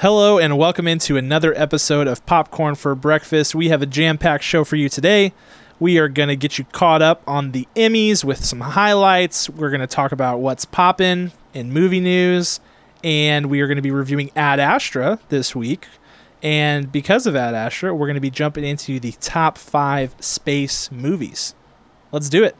[0.00, 3.52] Hello and welcome into another episode of Popcorn for Breakfast.
[3.52, 5.32] We have a jam-packed show for you today.
[5.80, 9.50] We are going to get you caught up on the Emmys with some highlights.
[9.50, 12.60] We're going to talk about what's poppin' in movie news,
[13.02, 15.88] and we are going to be reviewing Ad Astra this week.
[16.44, 20.92] And because of Ad Astra, we're going to be jumping into the top 5 space
[20.92, 21.56] movies.
[22.12, 22.54] Let's do it.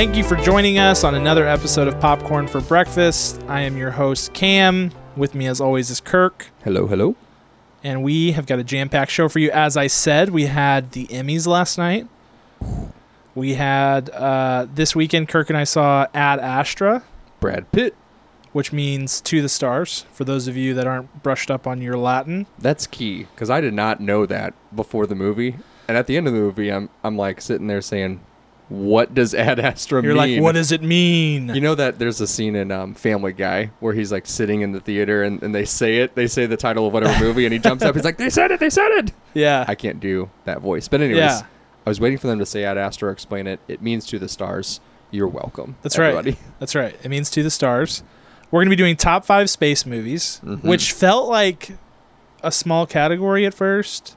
[0.00, 3.38] Thank you for joining us on another episode of Popcorn for Breakfast.
[3.48, 4.92] I am your host, Cam.
[5.14, 6.46] With me, as always, is Kirk.
[6.64, 7.16] Hello, hello.
[7.84, 9.50] And we have got a jam packed show for you.
[9.50, 12.08] As I said, we had the Emmys last night.
[13.34, 17.04] We had uh, this weekend, Kirk and I saw Ad Astra,
[17.38, 17.94] Brad Pitt.
[18.54, 21.98] which means to the stars, for those of you that aren't brushed up on your
[21.98, 22.46] Latin.
[22.58, 25.56] That's key because I did not know that before the movie.
[25.86, 28.20] And at the end of the movie, I'm I'm like sitting there saying,
[28.70, 30.04] "What does Ad Astra mean?
[30.10, 31.48] You're mean?" like, what does it mean?
[31.54, 34.72] you know that there's a scene in um, Family Guy where he's like sitting in
[34.72, 36.14] the theater and, and they say it.
[36.14, 37.94] They say the title of whatever movie, and he jumps up.
[37.94, 38.60] He's like, "They said it!
[38.60, 39.64] They said it!" yeah.
[39.68, 40.88] I can't do that voice.
[40.88, 41.42] But anyways, Yeah.
[41.84, 43.58] I was waiting for them to say Ad Astra or explain it.
[43.68, 44.80] It means to the stars.
[45.10, 45.76] You're welcome.
[45.82, 46.30] That's everybody.
[46.32, 46.38] right.
[46.60, 46.94] That's right.
[47.02, 48.02] It means to the stars.
[48.50, 50.62] We're going to be doing top five space movies, Mhm.
[50.62, 51.70] which felt like
[52.42, 54.16] a small category at first.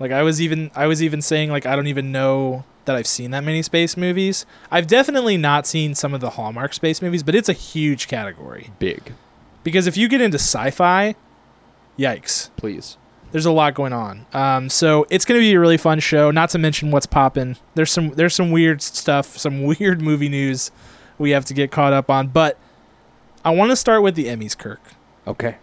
[0.00, 3.06] Like I was even I was even saying like I don't even know that I've
[3.06, 4.44] seen that many space movies.
[4.72, 8.70] I've definitely not seen some of the Hallmark space movies, but it's a huge category
[8.80, 9.12] Big,
[9.62, 11.14] because if you get into sci-fi,
[11.98, 12.50] yikes.
[12.56, 12.96] please.
[13.30, 14.24] There's a lot going on.
[14.32, 16.30] Um, so it's going to be a really fun show.
[16.30, 17.56] Not to mention what's popping.
[17.74, 20.70] There's some there's some weird stuff, some weird movie news
[21.18, 22.28] we have to get caught up on.
[22.28, 22.56] But
[23.44, 24.56] I want to start with the Emmys.
[24.56, 24.80] Kirk,
[25.26, 25.56] Okay.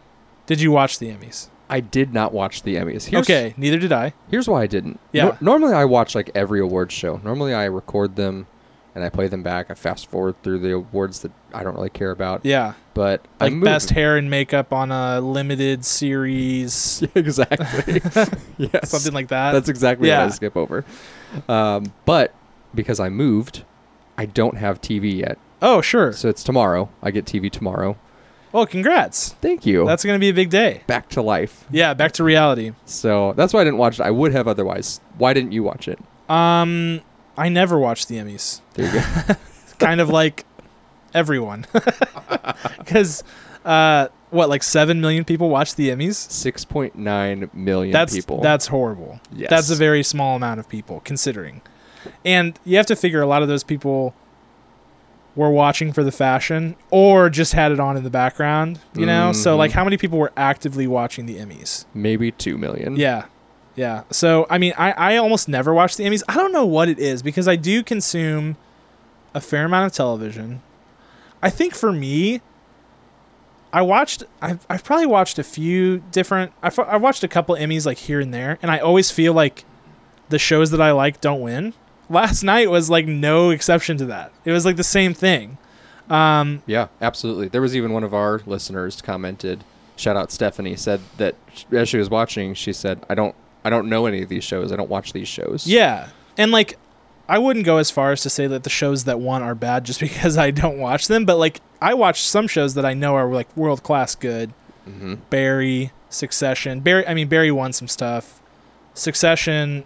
[0.46, 1.50] did you watch the Emmys?
[1.70, 3.06] I did not watch the Emmys.
[3.06, 4.14] Here's, okay, neither did I.
[4.30, 5.00] Here's why I didn't.
[5.12, 5.24] Yeah.
[5.26, 7.20] Nor- normally I watch like every awards show.
[7.24, 8.46] Normally I record them
[8.94, 9.70] and I play them back.
[9.72, 12.46] I fast forward through the awards that I don't really care about.
[12.46, 18.02] Yeah, But I like best hair and makeup on a limited series, exactly.
[18.58, 18.90] yes.
[18.90, 19.52] something like that.
[19.52, 20.26] That's exactly what Yeah.
[20.26, 20.86] I skip over.
[21.50, 22.34] Um, but
[22.74, 23.64] because I moved,
[24.18, 25.38] I don't have TV yet.
[25.62, 26.14] oh, sure.
[26.14, 26.90] So it's tomorrow.
[27.02, 27.98] I get TV tomorrow.
[28.56, 29.34] Well, congrats.
[29.42, 29.86] Thank you.
[29.86, 30.82] That's going to be a big day.
[30.88, 31.66] back to life.
[31.70, 32.72] Yeah, back to reality.
[32.86, 34.04] So that's why I didn't watch it.
[34.04, 35.02] I would have otherwise.
[35.18, 36.00] Why didn't you watch it?
[36.30, 37.02] Um,
[37.38, 38.62] I never watched the Emmys.
[38.76, 38.94] There you
[39.28, 39.34] go.
[39.86, 40.46] kind of like
[41.14, 41.66] everyone
[42.80, 43.24] because
[43.64, 48.42] uh what like 7 million people watch the emmys 6.9 million that's people.
[48.42, 49.50] that's horrible Yes.
[49.50, 51.62] that's a very small amount of people considering
[52.26, 54.14] and you have to figure a lot of those people
[55.36, 59.32] were watching for the fashion or just had it on in the background you know?
[59.34, 59.58] So Mhm.
[59.58, 61.86] like how many people were actively watching the emmys?
[61.94, 62.96] Maybe 2 million.
[62.96, 63.26] yeah.
[63.76, 64.04] Yeah.
[64.12, 66.24] So i mean i i almost never watch the emmys.
[66.30, 68.56] I don't know what it is because i do consume
[69.34, 70.62] a fair amount of television.
[71.44, 72.40] I think for me
[73.74, 77.86] i watched i've, I've probably watched a few different I've, I've watched a couple emmys
[77.86, 79.66] like here and there and i always feel like
[80.30, 81.74] the shows that i like don't win
[82.10, 85.58] last night was like no exception to that it was like the same thing
[86.10, 87.48] um Yeah, absolutely.
[87.48, 89.64] There was even one of our listeners commented,
[89.96, 91.34] shout out Stephanie, said that
[91.72, 93.34] as she was watching, she said, "I don't,
[93.64, 94.72] I don't know any of these shows.
[94.72, 96.10] I don't watch these shows." Yeah.
[96.38, 96.78] And like
[97.28, 99.84] I wouldn't go as far as to say that the shows that won are bad
[99.84, 103.16] just because I don't watch them, but like I watch some shows that I know
[103.16, 104.54] are like world class good.
[104.84, 106.82] hmm Barry, Succession.
[106.82, 108.40] Barry I mean Barry won some stuff.
[108.94, 109.86] Succession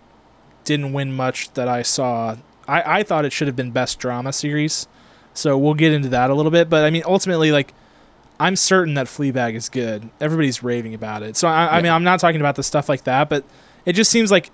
[0.69, 2.37] didn't win much that I saw.
[2.67, 4.87] I, I thought it should have been best drama series.
[5.33, 6.69] So we'll get into that a little bit.
[6.69, 7.73] But I mean ultimately like
[8.39, 10.09] I'm certain that Fleabag is good.
[10.21, 11.35] Everybody's raving about it.
[11.35, 13.43] So I, I mean I'm not talking about the stuff like that, but
[13.85, 14.51] it just seems like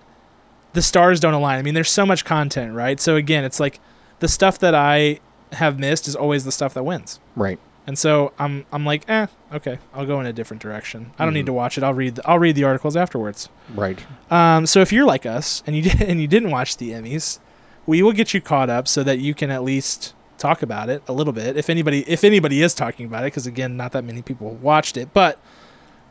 [0.73, 1.57] the stars don't align.
[1.57, 2.99] I mean, there's so much content, right?
[2.99, 3.79] So again, it's like
[4.19, 5.19] the stuff that I
[5.51, 7.19] have missed is always the stuff that wins.
[7.35, 7.59] Right.
[7.87, 11.11] And so I'm I'm like, eh, okay, I'll go in a different direction.
[11.17, 11.47] I don't need Mhm.
[11.47, 11.83] to watch it.
[11.83, 13.49] I'll read the, I'll read the articles afterwards.
[13.73, 13.99] Right.
[14.29, 17.39] Um, so if you're like us and you did, and you didn't watch the Emmys,
[17.85, 21.01] we will get you caught up so that you can at least talk about it
[21.07, 21.55] a little bit.
[21.57, 24.97] If anybody if anybody is talking about it, because again, not that many people watched
[24.97, 25.09] it.
[25.13, 25.39] But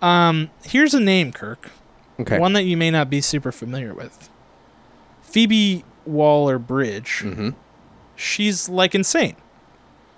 [0.03, 1.71] um, here's a name, Kirk.
[2.21, 2.39] Okay.
[2.39, 4.29] One that you may not be super familiar with.
[5.23, 7.21] Phoebe Waller Bridge.
[7.21, 7.51] hmm
[8.17, 9.35] She's like insane.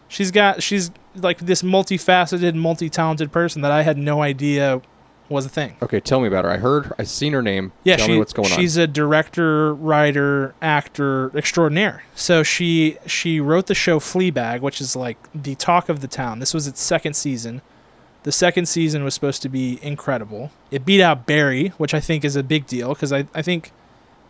[0.08, 4.80] She's got she's like this multifaceted, multi-talented person that I had no idea
[5.28, 5.76] was a thing.
[5.82, 6.50] Okay, tell me about her.
[6.50, 7.72] I heard, I seen her name.
[7.84, 8.58] Yeah, tell she, me what's going on.
[8.58, 12.04] she's a director, writer, actor extraordinaire.
[12.14, 16.38] So she she wrote the show Fleabag, which is like the talk of the town.
[16.38, 17.62] This was its second season.
[18.22, 20.50] The second season was supposed to be incredible.
[20.70, 23.72] It beat out Barry, which I think is a big deal because I, I think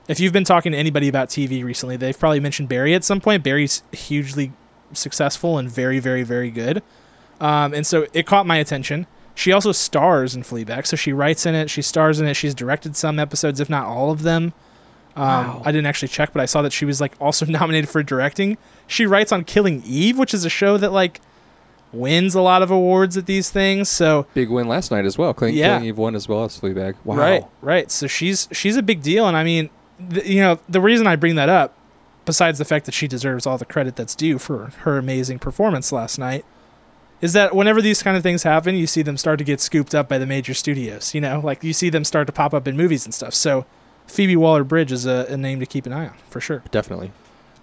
[0.09, 3.21] if you've been talking to anybody about TV recently, they've probably mentioned Barry at some
[3.21, 3.43] point.
[3.43, 4.53] Barry's hugely
[4.93, 6.83] successful and very, very, very good.
[7.41, 9.07] Um, and so it caught my attention.
[9.35, 12.55] She also stars in Fleabag, so she writes in it, she stars in it, she's
[12.55, 14.55] directed some episodes, if not all of them.
[15.15, 15.63] Um, Wow.
[15.65, 18.57] I didn't actually check, but I saw that she was like also nominated for directing.
[18.87, 21.21] She writes on Killing Eve, which is a show that like
[21.93, 23.89] wins a lot of awards at these things.
[23.89, 25.33] So Big win last night as well.
[25.35, 25.75] Killing, Yeah.
[25.77, 26.95] Killing Eve won as well as Fleabag.
[27.05, 27.17] Wow.
[27.17, 27.91] Right, right.
[27.91, 29.71] So she's she's a big deal, and I mean,
[30.11, 31.75] th- you know, the reason I bring that up,
[32.27, 35.91] besides the fact that she deserves all the credit that's due for her amazing performance
[35.91, 36.45] last night,
[37.23, 39.95] is that whenever these kind of things happen, you see them start to get scooped
[39.95, 41.15] up by the major studios.
[41.15, 43.33] You know, like you see them start to pop up in movies and stuff.
[43.33, 43.65] So
[44.07, 46.63] Phoebe Waller-Bridge is a, a name to keep an eye on for sure.
[46.71, 47.13] Definitely.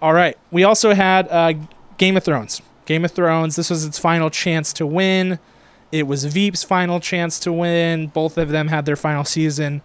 [0.01, 0.37] All right.
[0.49, 1.53] We also had uh,
[1.97, 2.61] Game of Thrones.
[2.85, 3.55] Game of Thrones.
[3.55, 5.37] This was its final chance to win.
[5.91, 8.07] It was Veep's final chance to win.
[8.07, 9.83] Both of them had their final season.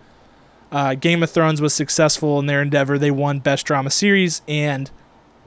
[0.71, 2.99] Uh, Game of Thrones was successful in their endeavor.
[2.99, 4.91] They won Best Drama Series, and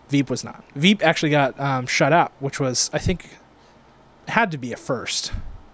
[0.10, 0.64] Veep was not.
[0.76, 3.30] Veep actually got um, shut out, which was, I think,
[4.28, 5.32] had to be a first.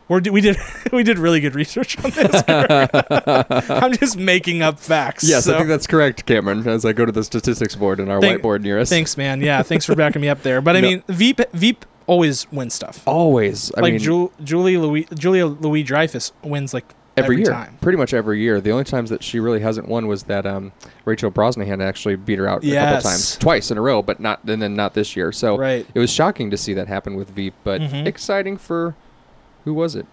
[0.09, 0.57] We're, we did
[0.93, 2.43] we did really good research on this.
[3.69, 5.23] I'm just making up facts.
[5.23, 6.67] Yes, so- I think that's correct, Cameron.
[6.67, 8.89] As I go to the statistics board in our Thank- whiteboard near us.
[8.89, 9.41] Thanks, man.
[9.41, 10.61] Yeah, thanks for backing me up there.
[10.61, 10.89] But I No.
[10.89, 13.01] mean, Veep Veep always wins stuff.
[13.05, 13.71] Always.
[13.75, 16.85] I like mean, Ju- Julie Louis Julia Louis Dreyfus wins like
[17.17, 17.77] every, every, year, time.
[17.81, 18.61] pretty much every year.
[18.61, 20.71] The only times that she really hasn't won was that um,
[21.05, 24.43] Rachel Brosnahan actually beat her out a couple times, twice in a row, but not
[24.45, 25.31] and then not this year.
[25.31, 25.85] So Right.
[25.93, 28.05] it was shocking to see that happen with Veep, but Mhm.
[28.05, 28.95] exciting for
[29.65, 30.05] who was it?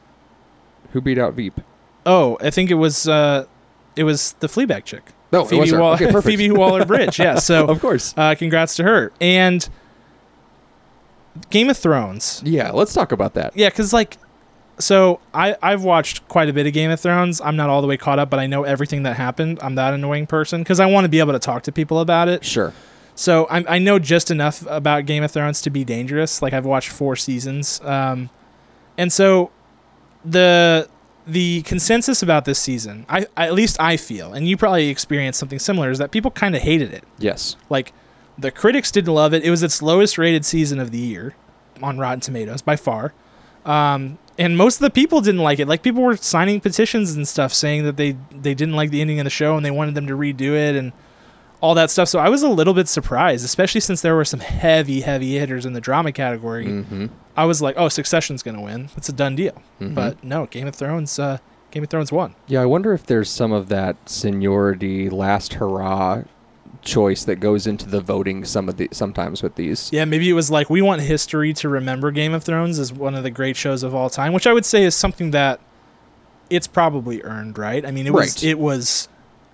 [0.93, 1.61] Who beat out Veep?
[2.07, 3.45] Oh, I think it was uh,
[3.97, 5.03] it was the Fleabag chick.
[5.33, 5.73] No, it Phoebe was.
[5.73, 6.11] Wall- Okay.
[6.21, 7.19] Phoebe Waller Bridge.
[7.19, 7.37] Yeah.
[7.37, 8.15] So of course.
[8.17, 9.11] uh, congrats to her.
[9.21, 9.69] And
[11.51, 12.41] Game of Thrones.
[12.45, 13.57] Yeah, let's talk about that.
[13.57, 14.17] Yeah, because like,
[14.79, 17.41] so I I've watched quite a bit of Game of Thrones.
[17.41, 19.59] I'm not all the way caught up, but I know everything that happened.
[19.63, 22.29] I'm that annoying person because I want to be able to talk to people about
[22.29, 22.45] it.
[22.45, 22.73] Sure.
[23.15, 26.43] So I, I know just enough about Game of Thrones to be dangerous.
[26.43, 28.31] Like I've watched four seasons, um,
[28.99, 29.51] and so
[30.25, 30.89] the
[31.27, 35.39] the consensus about this season, I, I at least I feel, and you probably experienced
[35.39, 37.05] something similar, is that people kind of hated it.
[37.19, 37.57] Yes.
[37.71, 37.93] Like
[38.37, 39.45] the critics didn't love it.
[39.45, 41.35] It was its lowest rated season of the year
[41.83, 43.15] on Rotten Tomatoes by far.
[43.65, 45.69] Um, and most of the people didn't like it.
[45.69, 49.21] Like people were signing petitions and stuff saying that they they didn't like the ending
[49.21, 50.93] of the show and they wanted them to redo it and
[51.61, 52.09] all that stuff.
[52.09, 55.65] So I was a little bit surprised, especially since there were some heavy heavy hitters
[55.67, 56.67] in the drama category.
[56.67, 57.07] Mm-hmm.
[57.37, 58.91] I was like, "Oh, Succession's going to win.
[58.97, 59.95] It's a done deal." Mhm.
[59.95, 61.39] But no, Game of Thrones uh
[61.71, 62.35] Game of Thrones won.
[62.47, 66.23] Yeah, I wonder if there's some of that seniority, last hurrah
[66.85, 68.45] choice that goes into the voting.
[68.45, 69.91] Some of the sometimes with these.
[69.93, 73.15] Yeah, maybe it was like we want history to remember Game of Thrones as one
[73.15, 75.61] of the great shows of all time, which I would say is something that
[76.51, 77.85] it's probably earned, right?
[77.87, 78.45] I mean, it was Right.
[78.45, 79.09] it was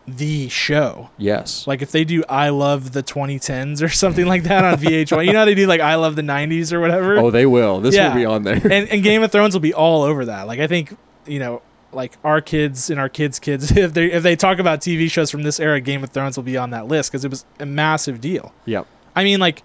[0.09, 1.11] the show.
[1.19, 1.67] Yes.
[1.69, 5.33] Like if they do I love the 2010s or something like that on VH1, you
[5.33, 7.17] know how they do like I love the 90s or whatever.
[7.19, 7.81] Oh, they will.
[7.81, 8.09] This Yeah.
[8.09, 8.55] will be on there.
[8.57, 10.47] and, and Game of Thrones will be all over that.
[10.49, 11.63] Like I think you know,
[11.93, 15.31] like our kids and our kids' kids, if they if they talk about TV shows
[15.31, 17.67] from this era, Game of Thrones will be on that list because it was a
[17.67, 18.53] massive deal.
[18.65, 18.87] yep.
[19.17, 19.63] I mean, like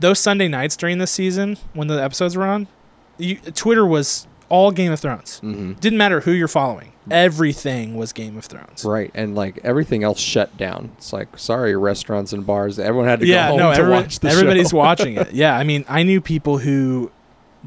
[0.00, 2.68] those Sunday nights during this season when the episodes were on,
[3.18, 5.38] you, Twitter was all Game of Thrones.
[5.38, 6.92] hmm Didn't matter who you're following.
[7.10, 8.84] Everything was Game of Thrones.
[8.84, 10.90] Right, and like everything else shut down.
[10.96, 12.78] It's like sorry, restaurants and bars.
[12.78, 14.76] Everyone had to Yeah, go home no, to everyone- watch the everybody's show.
[14.76, 15.32] watching it.
[15.32, 17.10] Yeah, I mean, I knew people who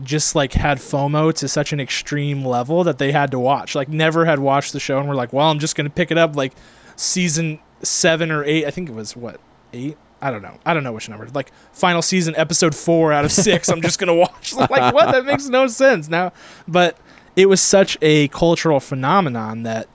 [0.04, 3.76] just like had FOMO to such an extreme level that they had to watch.
[3.76, 6.18] Like never had watched the show and were like, "Well, I'm just to pick it
[6.18, 6.54] up like
[6.96, 8.66] season 7 or 8.
[8.66, 9.40] I think it was what?
[9.74, 9.98] 8?
[10.22, 10.58] I don't know.
[10.66, 11.28] I don't know which number.
[11.34, 13.70] Like final season episode 4 out of 6.
[13.70, 14.54] I'm just to watch.
[14.70, 15.12] like what?
[15.12, 16.34] That makes no sense now.
[16.68, 16.98] But
[17.36, 19.88] it was such a cultural phenomenon that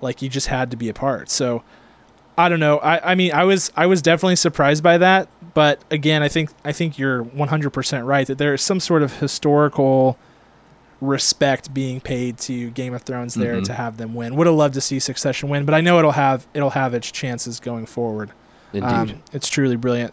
[0.00, 1.30] like you just had to be a part.
[1.30, 1.62] So
[2.36, 2.78] I don't know.
[2.78, 6.50] I, I mean, I was I was definitely surprised by that, but again, I think
[6.66, 10.18] I think you're 100% right that there is some sort of historical
[11.00, 13.64] respect being paid to Game of Thrones there Mhm.
[13.64, 14.36] to have them win.
[14.36, 17.10] Would have loved to see Succession win, but I know it'll have it'll have its
[17.10, 18.30] chances going forward.
[18.74, 20.12] Indeed, Um, it's truly brilliant.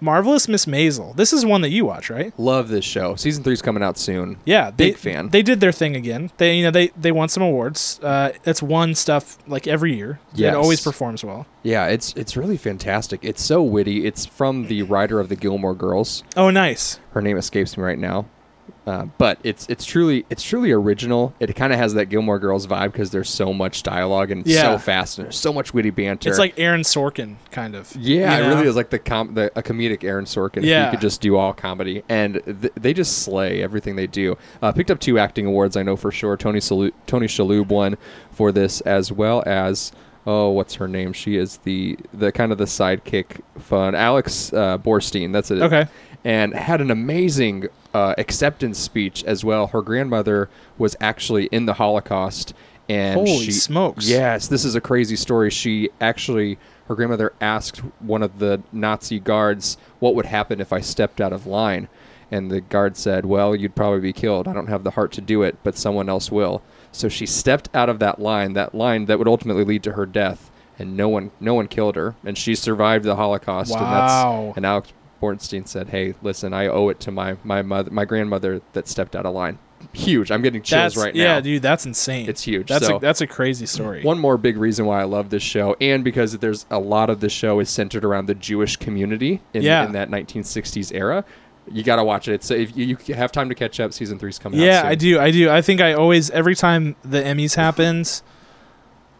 [0.00, 1.14] Marvelous Miss Maisel.
[1.16, 2.32] This is one that you watch, right?
[2.38, 3.14] love this show.
[3.16, 4.36] Season three's coming out soon.
[4.44, 5.28] Yeah, Big they, fan.
[5.28, 6.30] They did their thing again.
[6.38, 8.00] They you know they they won some awards.
[8.02, 10.20] Uh, it's won stuff like every year.
[10.34, 11.46] Yeah, It always performs well.
[11.62, 13.20] Yeah, it's it's really fantastic.
[13.22, 14.06] It's so witty.
[14.06, 16.24] It's from the writer of the Gilmore Girls.
[16.36, 16.98] Oh, nice.
[17.12, 18.26] Her name escapes me right now.
[18.86, 21.34] Uh, but it's it's truly it's truly original.
[21.38, 24.50] It kind of has that Gilmore Girls vibe because there's so much dialogue and it's
[24.50, 24.62] Yeah.
[24.62, 26.30] so fast and there's so much witty banter.
[26.30, 27.94] It's like Aaron Sorkin, kind of.
[27.94, 30.64] yeah, you it really is like the, com- the a comedic Aaron Sorkin.
[30.64, 30.86] Yeah.
[30.86, 34.38] you could just do all comedy, and th- they just slay everything they do.
[34.62, 36.36] Uh, picked up two acting awards, I know for sure.
[36.38, 37.98] Tony Salu- Tony Shalhoub won
[38.32, 39.92] for this, as well as
[40.26, 41.12] oh, what's her name?
[41.12, 45.32] She is the the kind of the sidekick fun Alex uh, Borstein.
[45.32, 45.60] That's it.
[45.62, 45.86] Okay.
[46.24, 49.68] and had an amazing uh, acceptance speech as well.
[49.68, 52.54] Her grandmother was actually in the Holocaust,
[52.88, 54.08] and Holy she, smokes.
[54.08, 55.50] Yes, this is a crazy story.
[55.50, 60.80] She actually, her grandmother asked one of the Nazi guards what would happen if I
[60.80, 61.88] stepped out of line,
[62.30, 64.46] and the guard said, "Well, you'd probably be killed.
[64.48, 67.68] I don't have the heart to do it, but someone else will." So she stepped
[67.74, 71.08] out of that line, that line that would ultimately lead to her death, and no
[71.08, 73.72] one, no one killed her, and she survived the Holocaust.
[73.72, 74.52] And that's Wow.
[74.56, 78.60] and Alex Bornstein said, "Hey, listen, I owe it to my my mother, my grandmother
[78.72, 79.58] that stepped out of line.
[79.92, 80.30] Huge.
[80.30, 81.22] I'm getting chills That's right now.
[81.22, 81.62] yeah, dude.
[81.62, 82.28] That's insane.
[82.28, 82.68] It's huge.
[82.68, 84.02] That's so a that's a crazy story.
[84.02, 87.20] one more big reason why I love this show, and because there's a lot of
[87.20, 89.84] the show is centered around the Jewish community in, Yeah.
[89.86, 91.24] in that 1960s era.
[91.72, 92.42] You got to watch it.
[92.42, 94.64] So if you, you have time to catch up, season three's coming out.
[94.64, 94.82] Yeah.
[94.84, 95.20] I do.
[95.20, 95.50] I do.
[95.50, 98.22] I think I always every time the Emmys happens,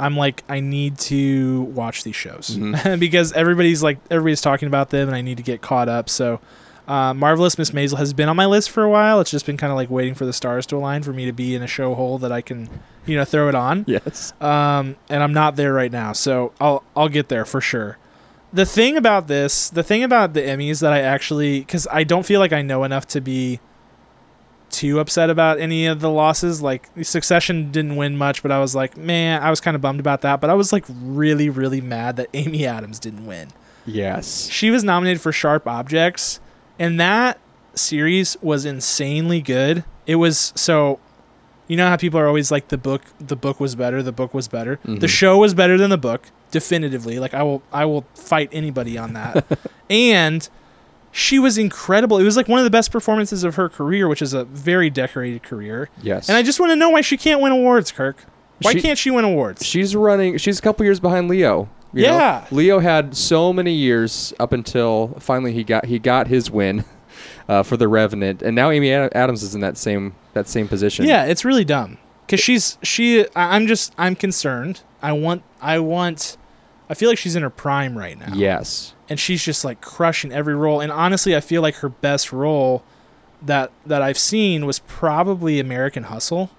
[0.00, 2.98] I'm like I need to watch these shows Mhm.
[3.00, 6.08] because everybody's like everybody's talking about them and I need to get caught up.
[6.08, 6.40] So
[6.88, 9.20] uh, Marvelous Miss Maisel has been on my list for a while.
[9.20, 11.32] It's just been kind of like waiting for the stars to align for me to
[11.32, 12.68] be in a show hole that I can,
[13.06, 13.84] you know, throw it on.
[13.86, 14.32] Yes.
[14.40, 16.12] um, and I'm not there right now.
[16.14, 17.96] So I'll I'll get there for sure.
[18.52, 22.26] The thing about this, the thing about the Emmys that I actually, because I don't
[22.26, 23.60] feel like I know enough to be
[24.70, 26.62] too upset about any of the losses.
[26.62, 30.00] Like Succession didn't win much, but I was like, man, I was kind of bummed
[30.00, 30.40] about that.
[30.40, 33.48] But I was like really, really mad that Amy Adams didn't win.
[33.86, 34.48] Yes.
[34.50, 36.40] She was nominated for Sharp Objects,
[36.78, 37.38] and that
[37.74, 39.84] series was insanely good.
[40.06, 40.98] It was so
[41.68, 44.34] you know how people are always like the book the book was better, the book
[44.34, 44.78] was better.
[44.84, 45.08] The Mhm.
[45.08, 47.18] show was better than the book, definitively.
[47.20, 49.46] Like I will I will fight anybody on that.
[49.90, 50.48] and
[51.12, 52.18] she was incredible.
[52.18, 54.90] It was like one of the best performances of her career, which is a very
[54.90, 55.88] decorated career.
[56.02, 56.28] Yes.
[56.28, 58.24] And I just want to know why she can't win awards, Kirk.
[58.62, 59.64] Why She- can't she win awards?
[59.64, 60.36] She's running.
[60.38, 61.68] She's a couple years behind Leo.
[61.92, 62.16] you know?
[62.18, 62.44] Yeah.
[62.50, 66.84] Leo had so many years up until finally he got he got his win
[67.48, 70.68] uh, for the Revenant, and now Amy Ad- Adams is in that same that same
[70.68, 71.06] position.
[71.06, 71.98] Yeah, it's really dumb.
[72.28, 73.26] Cause she's she.
[73.34, 74.82] I'm just I'm concerned.
[75.02, 76.36] I want I want.
[76.90, 78.34] I feel like she's in her prime right now.
[78.34, 78.94] Yes.
[79.08, 80.80] and she's just like crushing every role.
[80.80, 82.82] And honestly, I feel like her best role
[83.42, 86.50] that that I've seen was probably American Hustle.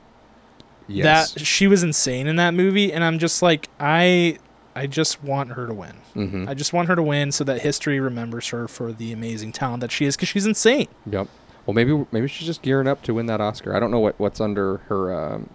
[0.88, 1.34] Yes.
[1.34, 4.40] That she was insane in that movie, and I'm just like I
[4.76, 5.96] I just want her to win.
[6.16, 6.50] mm-hmm.
[6.50, 9.82] I just want her to win so that history remembers her for the amazing talent
[9.82, 10.88] that she is because she's insane.
[11.06, 11.28] Yep.
[11.66, 13.76] Well, maybe maybe she's just gearing up to win that Oscar.
[13.76, 15.50] I don't know what, what's under her um,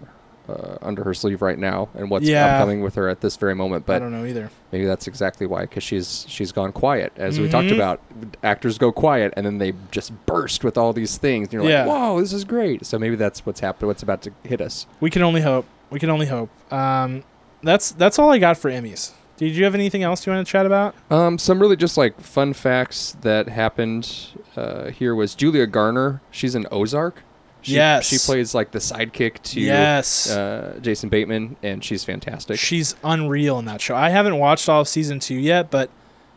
[0.49, 2.55] uh, under her sleeve right now and what's Yeah.
[2.55, 3.85] upcoming with her at this very moment.
[3.85, 4.49] But I don't know either.
[4.71, 7.11] maybe that's exactly why, because she's she's gone quiet.
[7.17, 7.75] As we talked Mhm.
[7.75, 7.99] about,
[8.43, 11.47] actors go quiet and then they just burst with all these things.
[11.47, 11.85] And you're Yeah.
[11.85, 12.85] like, whoa, this is great.
[12.85, 13.87] So maybe that's what's happened.
[13.87, 14.85] What's about to hit us.
[14.99, 15.65] We can only hope.
[15.89, 16.49] We can only hope.
[16.71, 17.23] Um,
[17.63, 19.11] that's that's all I got for Emmys.
[19.37, 20.95] Did you have anything else you want to chat about?
[21.11, 24.09] Um, some really just like fun facts that happened
[24.55, 26.21] uh, here was Julia Garner.
[26.31, 27.21] She's in Ozark.
[27.61, 28.05] She, Yes.
[28.07, 30.29] She plays like the sidekick to yes.
[30.29, 32.59] uh, Jason Bateman, and she's fantastic.
[32.59, 33.95] She's unreal in that show.
[33.95, 35.89] I haven't watched all of season two yet, but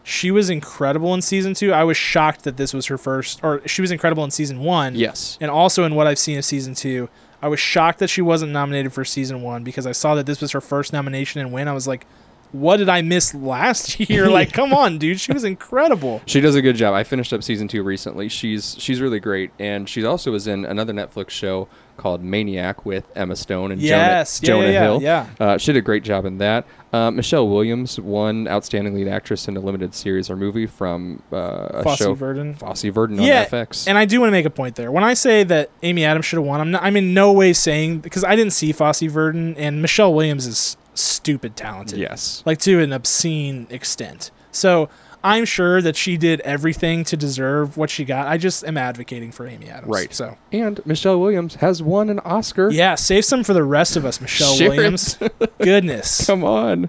[0.03, 1.73] she was incredible in season two.
[1.73, 4.95] I was shocked that this was her first, or she was incredible in season one.
[4.95, 5.39] yes.
[5.41, 7.09] And also in what I've seen of season two,
[7.43, 10.41] I was shocked that she wasn't nominated for season one because I saw that this
[10.41, 11.69] was her first nomination and win.
[11.69, 12.07] I was like,
[12.53, 14.29] what did I miss last year?
[14.31, 15.21] like, come on, dude.
[15.21, 16.21] She was incredible.
[16.27, 16.95] She does a good job.
[16.95, 18.29] I finished up season two recently.
[18.29, 23.05] She's she's really great, and she also was in another Netflix show called Maniac with
[23.15, 24.41] Emma Stone and Yes.
[24.41, 25.03] Jonah, yeah, Jonah yeah, Hill.
[25.03, 25.27] Yeah.
[25.39, 26.67] Uh, she did a great job in that.
[26.95, 31.37] Uh, Michelle Williams won Outstanding Lead Actress in a Limited Series or Movie from uh,
[31.37, 32.55] a Fosse show Verdon.
[32.55, 33.87] Fosse Verdon Yeah, on FX.
[33.87, 34.91] And I do want to make a point there.
[34.91, 37.53] When I say that Amy Adams should have won, I'm not, I'm in no way
[37.53, 41.99] saying because I didn't see Fosse Verdon and Michelle Williams is stupid talented.
[41.99, 42.43] yes.
[42.47, 44.31] Like to an obscene extent.
[44.53, 44.89] So
[45.23, 48.27] I'm sure that she did everything to deserve what she got.
[48.27, 49.91] I just am advocating for Amy Adams.
[49.91, 50.13] Right.
[50.15, 52.71] So And Michelle Williams has won an Oscar.
[52.71, 54.71] yeah, save some for the rest of us, Michelle Share.
[54.71, 55.19] Williams.
[55.59, 56.27] Goodness.
[56.27, 56.89] Come on.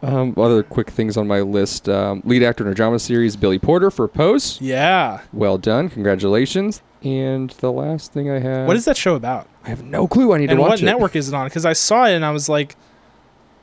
[0.00, 1.88] Um, other quick things on my list.
[1.88, 4.60] Um, lead actor in a drama series, Billy Porter for Pose.
[4.60, 5.20] Yeah.
[5.32, 5.88] Well done.
[5.90, 6.82] Congratulations.
[7.02, 8.66] And the last thing I have.
[8.66, 9.48] What is that show about?
[9.64, 10.32] I have no clue.
[10.32, 10.84] I need And to watch what it.
[10.84, 11.46] What network is it on?
[11.46, 12.76] Because I saw it and I was like,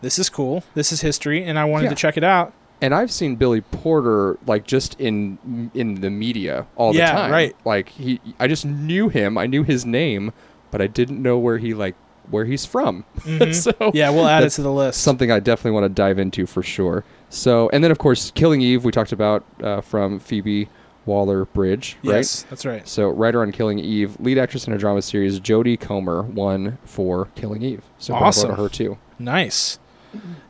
[0.05, 0.63] this is cool.
[0.75, 1.43] This is history.
[1.43, 1.89] And I wanted Yeah.
[1.89, 2.53] to check it out.
[2.81, 7.31] And I've seen Billy Porter like just in in the media all the Yeah, time.
[7.31, 7.55] right.
[7.65, 9.37] Like he, I just knew him.
[9.37, 10.31] I knew his name,
[10.71, 11.95] but I didn't know where he like
[12.29, 13.05] where he's from.
[13.21, 13.53] Mhm.
[13.63, 15.01] so yeah, we'll add it to the list.
[15.01, 17.03] something I definitely want to dive into for sure.
[17.29, 20.67] So, and then of course, Killing Eve we talked about uh, from Phoebe
[21.05, 22.15] Waller Bridge, right?
[22.17, 22.87] yes, that's right.
[22.87, 27.29] So, writer on Killing Eve, lead actress in a drama series, Jodie Comer won for
[27.35, 27.83] Killing Eve.
[27.99, 28.49] So, bravo Awesome.
[28.49, 28.97] to her too.
[29.19, 29.77] Nice.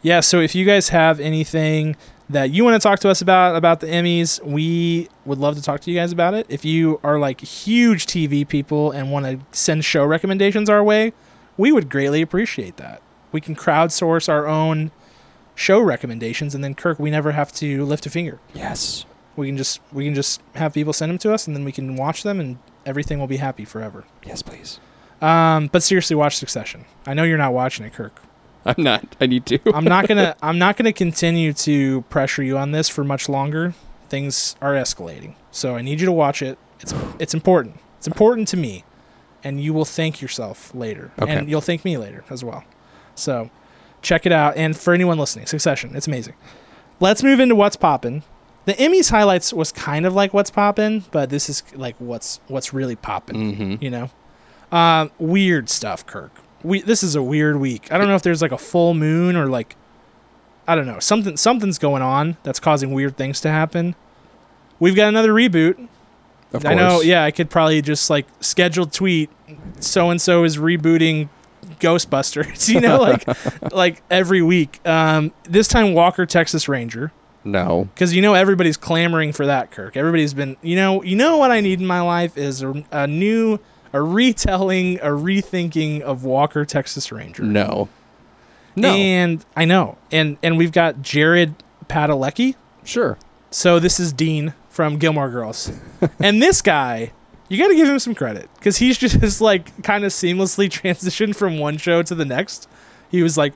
[0.02, 1.96] Yeah, so if you guys have anything
[2.30, 5.62] that you want to talk to us about about the Emmys, we would love to
[5.62, 6.46] talk to you guys about it.
[6.50, 11.14] If you are like huge TV people and want to send show recommendations our way,
[11.58, 13.02] we would greatly appreciate that.
[13.32, 14.92] We can crowdsource our own
[15.56, 18.40] show recommendations and then Kirk, we never have to lift a finger.
[18.54, 19.06] Yes.
[19.36, 21.72] We can just we can just have people send them to us and then we
[21.72, 24.06] can watch them and everything will be happy forever.
[24.26, 24.80] Yes, please.
[25.22, 26.86] Um, but seriously watch Succession.
[27.06, 28.22] I know you're not watching it, Kirk.
[28.78, 29.16] I'm not.
[29.22, 29.60] I need to.
[29.74, 33.74] I'm not gonna I'm not gonna continue to pressure you on this for much longer.
[34.10, 36.58] Things are escalating, so I need you to watch it.
[36.80, 37.80] It's it's important.
[37.98, 38.84] It's important to me,
[39.44, 41.32] and you will thank yourself later, Okay.
[41.34, 42.64] and you'll thank me later as well.
[43.16, 43.50] So
[44.02, 44.58] check it out.
[44.58, 46.36] And for anyone listening, Succession, it's amazing.
[47.00, 48.24] Let's move into what's poppin'.
[48.66, 52.74] The Emmys highlights was kind of like what's poppin', but this is like what's what's
[52.74, 53.36] really poppin'.
[53.36, 53.84] mm-hmm.
[53.84, 54.10] You know,
[54.72, 56.32] um, weird stuff, Kirk.
[56.66, 57.92] We this is a weird week.
[57.92, 59.76] I don't know if there's like a full moon or like
[60.68, 63.96] I don't know something something's going on that's causing weird things to happen.
[64.80, 65.88] We've got another reboot.
[66.54, 66.66] Of course.
[66.66, 67.02] I know.
[67.02, 69.30] Yeah, I could probably just like scheduled tweet.
[69.80, 71.30] So and so is rebooting
[71.80, 72.70] Ghostbusters.
[72.74, 73.26] You know, like
[73.74, 74.86] like every week.
[74.88, 77.12] Um, this time Walker Texas Ranger
[77.44, 77.90] No.
[77.94, 81.52] because you know everybody's clamoring for that kirk everybody's been you know you know what
[81.52, 83.60] i need in my life is a, a new
[83.96, 87.88] a retelling a rethinking of walker texas ranger No.
[88.76, 88.90] No.
[88.90, 91.56] and i know and and we've got jared
[91.88, 93.18] padalecki sure.
[93.52, 95.72] so this is dean from gilmore girls
[96.20, 97.14] and this guy
[97.48, 101.36] you got to give him some credit because he's just like kind of seamlessly transitioned
[101.36, 102.68] from one show to the next
[103.10, 103.54] he was like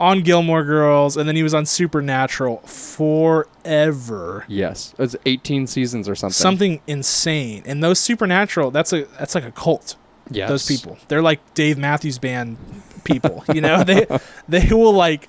[0.00, 4.94] on gilmore girls and then he was on supernatural forever Yes.
[4.98, 6.32] It's 18 seasons or something.
[6.32, 7.62] something insane.
[7.66, 9.96] And those supernatural, that's a that's like a cult.
[10.30, 10.48] Yes.
[10.48, 12.56] Those people, they're like Dave Matthews Band
[13.04, 13.44] people.
[13.54, 14.06] You know, they
[14.48, 15.28] they will like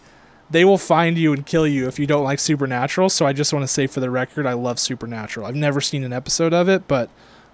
[0.50, 3.10] they will find you and kill you if you don't like Supernatural.
[3.10, 5.46] So I just want to say for the record, I love Supernatural.
[5.48, 7.10] I've never seen an episode of it, but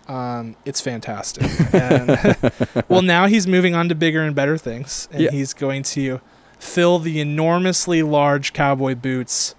[0.07, 1.45] um, it's fantastic.
[1.73, 2.37] And
[2.89, 5.31] well, now he's moving on to bigger and better things, and Yeah.
[5.31, 6.19] he's going to
[6.59, 9.55] fill the enormously large cowboy boots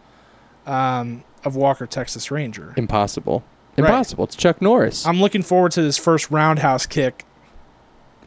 [0.67, 2.75] um, of Walker Texas Ranger.
[2.77, 3.45] Impossible.
[3.77, 3.89] Right.
[3.89, 4.25] Impossible.
[4.25, 5.07] It's Chuck Norris.
[5.07, 7.25] I'm looking forward to this first roundhouse kick.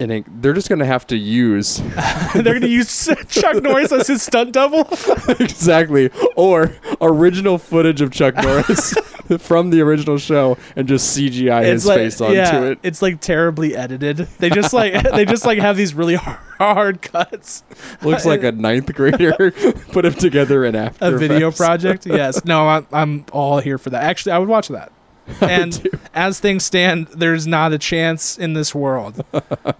[0.09, 1.77] It- they're just going to have to use
[2.33, 4.87] They're going to use Chuck Norris as his stunt double.
[5.39, 8.93] exactly or original footage of Chuck Norris
[9.39, 12.79] from the original show and just CGI his like, face onto yeah, it.
[12.83, 14.17] It's like terribly edited.
[14.17, 17.63] They just like they just like have these really hard, hard cuts.
[18.01, 19.51] Looks like a ninth grader
[19.91, 21.57] put him together in After A video Effects.
[21.57, 22.05] project.
[22.05, 22.43] Yes.
[22.45, 24.03] No, I'm I'm all here for that.
[24.03, 24.91] Actually, I would watch that.
[25.41, 29.23] And as things stand, there's not a chance in this world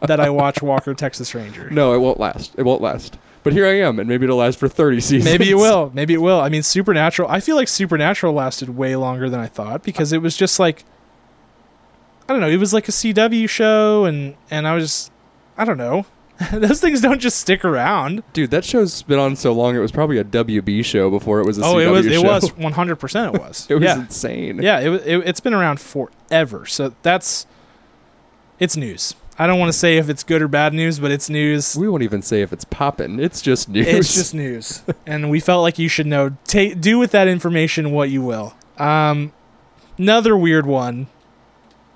[0.02, 1.70] that I watch Walker Texas Ranger.
[1.70, 2.54] No, it won't last.
[2.58, 3.18] It won't last.
[3.44, 5.26] But here I am, and maybe it'll last for 30 seasons.
[5.26, 5.92] Maybe it will.
[5.96, 6.40] Maybe it will.
[6.40, 7.30] I mean, Supernatural.
[7.30, 10.84] I feel like Supernatural lasted way longer than I thought because it was just like,
[12.30, 12.50] I don't know.
[12.50, 15.10] It was like a CW show, and and I was,
[15.58, 16.06] I don't know.
[16.52, 18.24] Those things don't just stick around.
[18.34, 19.76] Dude, that show's been on so long.
[19.76, 22.06] It was probably a WB show before it was a oh, CW it was.
[22.06, 22.96] It was 100.
[22.96, 23.68] percent It was.
[23.70, 24.00] It was yeah.
[24.00, 24.62] insane.
[24.62, 24.80] Yeah.
[24.80, 26.66] it, it it's been around forever.
[26.66, 27.46] So that's,
[28.60, 29.16] it's news.
[29.38, 31.76] I don't want to say if it's good or bad news, but it's news.
[31.76, 33.20] We won't even say if it's popping.
[33.20, 33.88] It's just news.
[33.88, 36.38] It's just news, and we felt like you should know.
[36.46, 38.54] Ta do with that information what you will.
[38.78, 39.34] Um,
[39.98, 41.08] another weird one.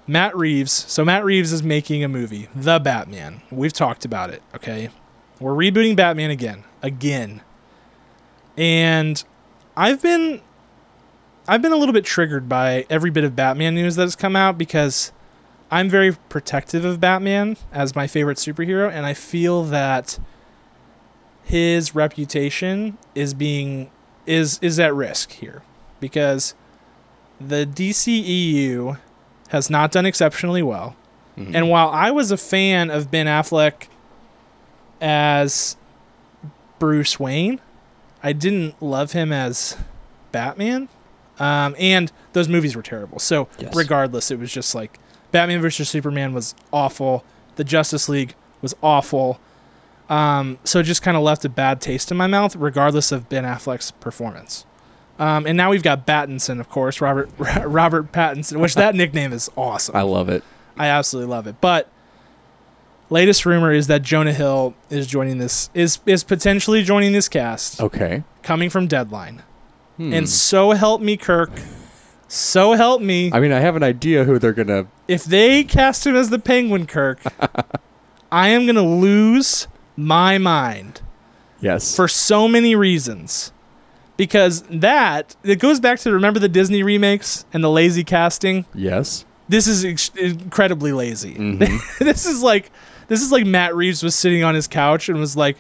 [0.08, 0.72] Matt Reeves.
[0.72, 3.42] So Matt Reeves is making a movie, The Batman.
[3.52, 4.42] We've talked about it.
[4.56, 4.90] Okay,
[5.40, 7.42] we're rebooting Batman again, again,
[8.58, 9.24] and
[9.76, 10.42] I've been,
[11.48, 14.36] I've been a little bit triggered by every bit of Batman news that has come
[14.36, 15.12] out because
[15.72, 20.20] I'm very protective of Batman as my favorite superhero, and I feel that
[21.44, 23.92] his reputation is being
[24.26, 25.62] is is at risk here
[26.00, 26.56] because
[27.40, 28.98] the DCEU
[29.50, 30.96] has not done exceptionally well.
[31.38, 31.56] Mhm.
[31.56, 33.88] And while I was a fan of Ben Affleck
[35.02, 35.76] as
[36.80, 37.60] Bruce Wayne,
[38.24, 39.78] I didn't love him as
[40.32, 40.90] Batman.
[41.40, 43.20] Um, and those movies were terrible.
[43.20, 43.76] So Yes.
[43.76, 45.00] regardless, it was just like
[45.32, 47.24] Batman versus Superman was awful.
[47.58, 49.40] The Justice League was awful.
[50.10, 53.28] Um, so it just kind of left a bad taste in my mouth, regardless of
[53.28, 54.66] Ben Affleck's performance.
[55.18, 57.30] Um, and now we've got Battinson, of course, Robert
[57.66, 59.96] Robert Pattinson, which that nickname is awesome.
[59.96, 60.44] I love it.
[60.78, 61.56] I absolutely love it.
[61.62, 61.90] But
[63.10, 67.82] latest rumor is that Jonah Hill is joining this is is potentially joining this cast,
[67.82, 68.24] Okay.
[68.44, 69.42] coming from Deadline.
[69.98, 70.14] Hmm.
[70.14, 71.52] And so help me, Kirk.
[72.28, 73.32] So help me.
[73.32, 74.88] I mean, I have an idea who they're gonna.
[75.08, 77.20] if they cast him as the Penguin, Kirk,
[78.32, 81.02] I am gonna lose my mind
[81.62, 81.96] Yes.
[81.96, 83.54] for so many reasons.
[84.18, 88.66] Because that it goes back to remember the Disney remakes and the lazy casting.
[88.74, 89.26] yes.
[89.48, 91.36] This is ex- incredibly lazy.
[91.36, 91.80] Mhm.
[92.00, 92.72] this is like
[93.10, 95.58] this is like Matt Reeves was sitting on his couch and was like,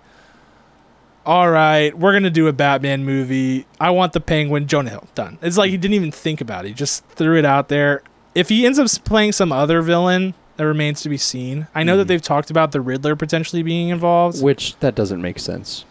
[1.25, 3.65] "All right, we're gonna do a Batman movie.
[3.79, 6.69] I want the Penguin, Jonah Hill, done." It's like he didn't even think about it;
[6.69, 8.01] he just threw it out there.
[8.33, 11.67] If he ends up playing some other villain, that remains to be seen.
[11.75, 12.07] I know that Mhm.
[12.07, 14.41] they've talked about the Riddler potentially being involved.
[14.41, 15.85] Which that doesn't make sense.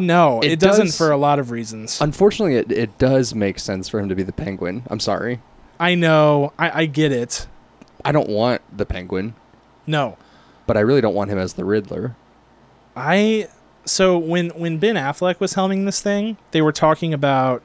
[0.00, 2.00] No, it, it doesn't does- for a lot of reasons.
[2.00, 4.82] Unfortunately, it, it does make sense for him to be the Penguin.
[4.88, 5.40] I'm sorry.
[5.78, 7.46] I know, I, I get it.
[8.04, 9.34] I don't want the Penguin,
[9.86, 10.16] No,
[10.66, 12.14] but I really don't want him as the Riddler.
[12.96, 13.48] I
[13.84, 17.62] so when when Ben Affleck was helming this thing, they were talking about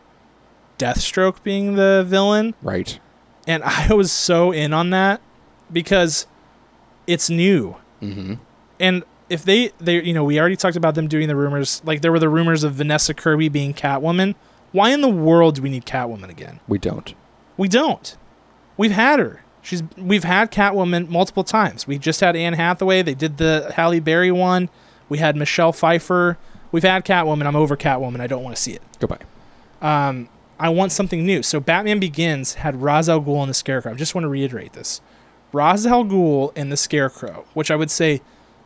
[0.77, 2.99] Deathstroke being the villain, Right.
[3.47, 5.21] and I was so in on that
[5.71, 6.25] because
[7.05, 7.75] it's new.
[8.01, 8.35] Mm-hmm.
[8.79, 12.01] And if they they you know, we already talked about them doing the rumors, like
[12.01, 14.35] there were the rumors of Vanessa Kirby being Catwoman.
[14.71, 16.59] Why in the world do we need Catwoman again?
[16.67, 17.13] We don't.
[17.57, 18.15] We don't.
[18.77, 19.43] We've had her.
[19.61, 21.87] She's we've had Catwoman multiple times.
[21.87, 23.01] We just had Anne Hathaway.
[23.01, 24.69] They did the Halle Berry one.
[25.09, 26.37] We had Michelle Pfeiffer.
[26.71, 27.45] We've had Catwoman.
[27.45, 28.19] I'm over Catwoman.
[28.21, 28.81] I don't want to see it.
[28.99, 29.21] Goodbye.
[29.81, 31.41] Um, I want something new.
[31.41, 33.93] So Batman Begins had Ra's al Ghul and the Scarecrow.
[33.93, 35.01] I just want to reiterate this.
[35.51, 38.21] Ra's al Ghul and the Scarecrow, which I would say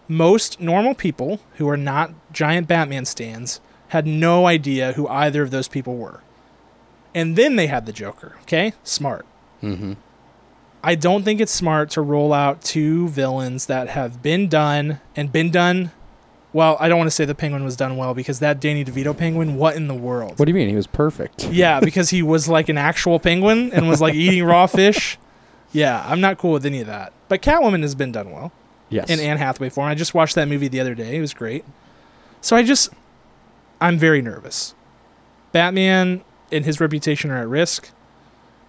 [0.08, 5.52] most normal people who are not giant Batman stands had no idea who either of
[5.52, 6.22] those people were.
[7.14, 8.38] And then they had the Joker.
[8.42, 8.74] Okay?
[8.84, 9.26] Smart.
[9.62, 9.94] Mm-hmm.
[10.84, 15.32] I don't think it's smart to roll out two villains that have been done and
[15.32, 15.92] been done.
[16.52, 19.18] Well, I don't want to say the Penguin was done well because that Danny DeVito
[19.18, 20.38] Penguin, what in the world?
[20.38, 20.70] What do you mean?
[20.70, 21.48] He was perfect.
[21.52, 25.18] Yeah, because he was like an actual penguin and was like eating raw fish.
[25.76, 27.14] Yeah, I'm not cool with any of that.
[27.30, 28.52] But Catwoman has been done well
[28.94, 29.10] Yes.
[29.10, 29.88] in Anne Hathaway form.
[29.90, 31.16] I just watched that movie the other day.
[31.18, 31.66] It was great.
[32.42, 32.90] So I just,
[33.82, 34.76] I'm very nervous.
[35.52, 37.90] Batman and his reputation are at risk.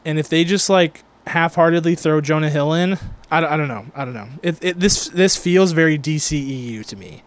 [0.05, 2.99] And if they just like half-heartedly throw Jonah Hill in,
[3.31, 3.87] I, don't- I don't know.
[3.95, 4.29] I don't know.
[4.43, 7.23] It, it, this this feels very DCEU to me,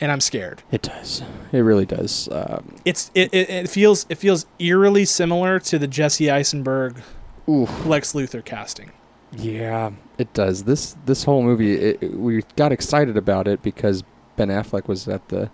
[0.00, 0.62] and I'm scared.
[0.72, 1.22] it does.
[1.52, 2.28] It really does.
[2.32, 7.02] Um, It's it, it, it feels it feels eerily similar to the Jesse Eisenberg
[7.48, 7.86] oof.
[7.86, 8.90] Lex Luthor casting.
[9.36, 10.64] Yeah, it does.
[10.64, 14.02] This this whole movie, it, it- we got excited about it because
[14.36, 15.50] Ben Affleck was at the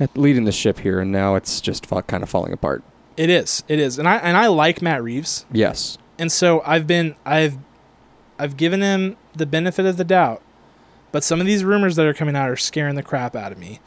[0.00, 2.82] at leading the ship here, and now it's just fa- kind of falling apart.
[3.16, 3.64] It is.
[3.68, 3.98] It is.
[3.98, 5.46] And I and I like Matt Reeves.
[5.52, 5.98] Yes.
[6.18, 7.58] And so I've been I've
[8.38, 10.42] I've given him the benefit of the doubt.
[11.12, 13.58] But some of these rumors that are coming out are scaring the crap out of
[13.58, 13.80] me.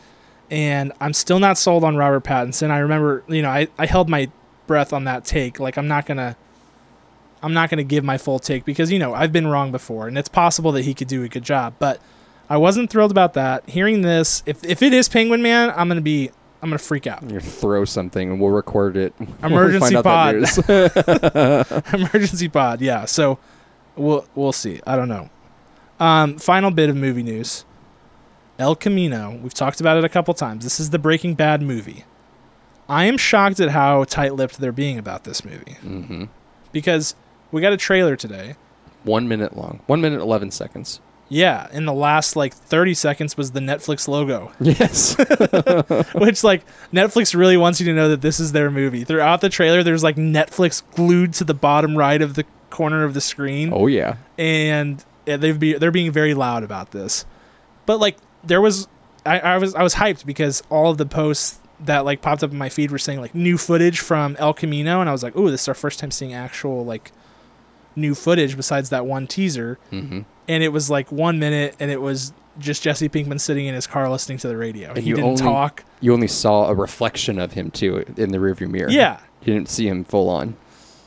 [0.50, 2.72] And I'm still not sold on Robert Pattinson.
[2.72, 4.32] I remember, you know, I, I held my
[4.66, 5.60] breath on that take.
[5.60, 6.36] Like I'm not gonna
[7.42, 10.18] I'm not gonna give my full take because, you know, I've been wrong before and
[10.18, 11.76] it's possible that he could do a good job.
[11.80, 12.02] But
[12.50, 13.70] I wasn't thrilled about that.
[13.70, 17.24] Hearing this, if if it is Penguin Man, I'm gonna be I'm gonna freak out.
[17.30, 19.14] You throw something, and we'll record it.
[19.44, 21.94] Emergency find out that pod.
[21.94, 23.38] emergency pod yeah so
[23.96, 25.30] we'll we'll see i don't know
[26.00, 27.66] um final bit of movie news
[28.58, 32.06] el camino we've talked about it a couple times this is the breaking bad movie
[32.88, 36.26] i am shocked at how tight-lipped they're being about this movie hmm
[36.72, 37.16] because
[37.52, 38.56] we got a trailer today
[39.04, 39.82] One minute long.
[39.88, 41.00] One minute eleven seconds.
[41.30, 45.16] yeah in the last like 30 seconds was the netflix logo Yes.
[46.16, 49.50] which like netflix really wants you to know that this is their movie throughout the
[49.50, 53.72] trailer there's like netflix glued to the bottom right of the corner of the screen
[53.74, 54.16] oh yeah.
[54.38, 57.24] and they've be they're being very loud about this.
[57.86, 58.88] But like there was
[59.26, 62.52] I, I was I was hyped because all of the posts that like popped up
[62.52, 65.36] in my feed were saying like new footage from El Camino and I was like,
[65.36, 67.12] "Ooh, this is our first time seeing actual like
[68.00, 72.02] new footage besides that one teaser." hmm And it was like 1 minute and it
[72.02, 74.90] was just Jesse Pinkman sitting in his car listening to the radio.
[74.90, 75.84] And he you didn't only- talk.
[76.02, 78.90] You only saw a reflection of him too in the rearview mirror.
[78.90, 79.20] Yeah.
[79.44, 80.56] You didn't see him full on.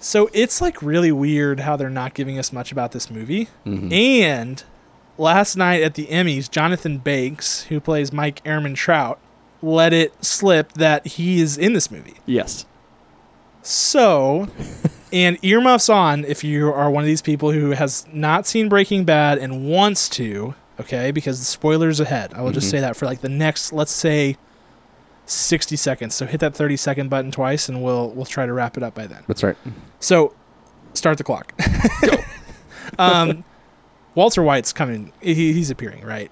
[0.00, 3.48] So it's like really weird how they're not giving us much about this movie.
[3.66, 3.92] Mhm.
[3.92, 4.62] And
[5.18, 9.16] last night at the Emmys, Jonathan Banks, who plays Mike Ehrmantraut,
[9.62, 12.14] let it slip that he is in this movie.
[12.26, 12.64] Yes.
[13.62, 14.48] So,
[15.12, 19.04] and earmuffs on if you are one of these people who has not seen Breaking
[19.04, 22.32] Bad and wants to, okay, because the spoilers ahead.
[22.34, 22.70] I will just Mhm.
[22.70, 24.36] say that for like the next, let's say,
[25.26, 26.14] 60 seconds.
[26.14, 28.94] So hit that 30 second button twice, and we'll we'll try to wrap it up
[28.94, 29.22] by then.
[29.28, 29.56] That's right.
[30.00, 30.34] So
[30.94, 31.52] start the clock.
[32.02, 32.16] Go.
[32.98, 33.44] um,
[34.14, 35.12] Walter White's coming.
[35.20, 36.30] He, he's appearing, right?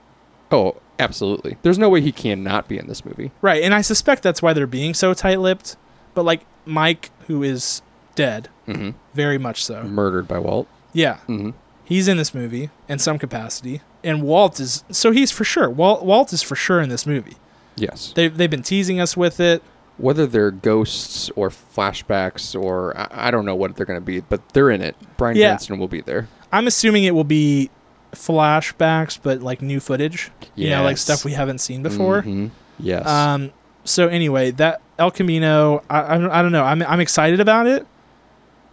[0.51, 1.57] Oh, absolutely.
[1.63, 3.31] There's no way he cannot be in this movie.
[3.41, 5.77] Right, and I suspect that's why they're being so tight-lipped.
[6.15, 7.81] But like Mike, who is
[8.17, 8.91] dead, Mm-hmm.
[9.15, 9.83] very much so.
[9.85, 10.67] Murdered by Walt.
[10.93, 11.51] Yeah, Mm-hmm.
[11.85, 15.69] he's in this movie in some capacity, and Walt is so he's for sure.
[15.71, 17.37] Walt Walt is for sure in this movie.
[17.77, 18.13] Yes.
[18.15, 19.63] They they've been teasing us with it.
[19.99, 24.21] Whether they're ghosts or flashbacks or I, I don't know what they're going to be,
[24.21, 24.97] but they're in it.
[25.19, 25.59] Brian Yeah.
[25.71, 26.27] Will be there.
[26.53, 27.69] I'm assuming it will be
[28.13, 30.31] flashbacks, but like new footage.
[30.55, 32.23] You know, like stuff we haven't seen before.
[32.23, 32.51] Mhm.
[32.79, 33.07] Yes.
[33.07, 33.53] Um.
[33.85, 36.65] So anyway, that El Camino, I, I, don't- I don't know.
[36.65, 37.87] I'm I'm excited about it,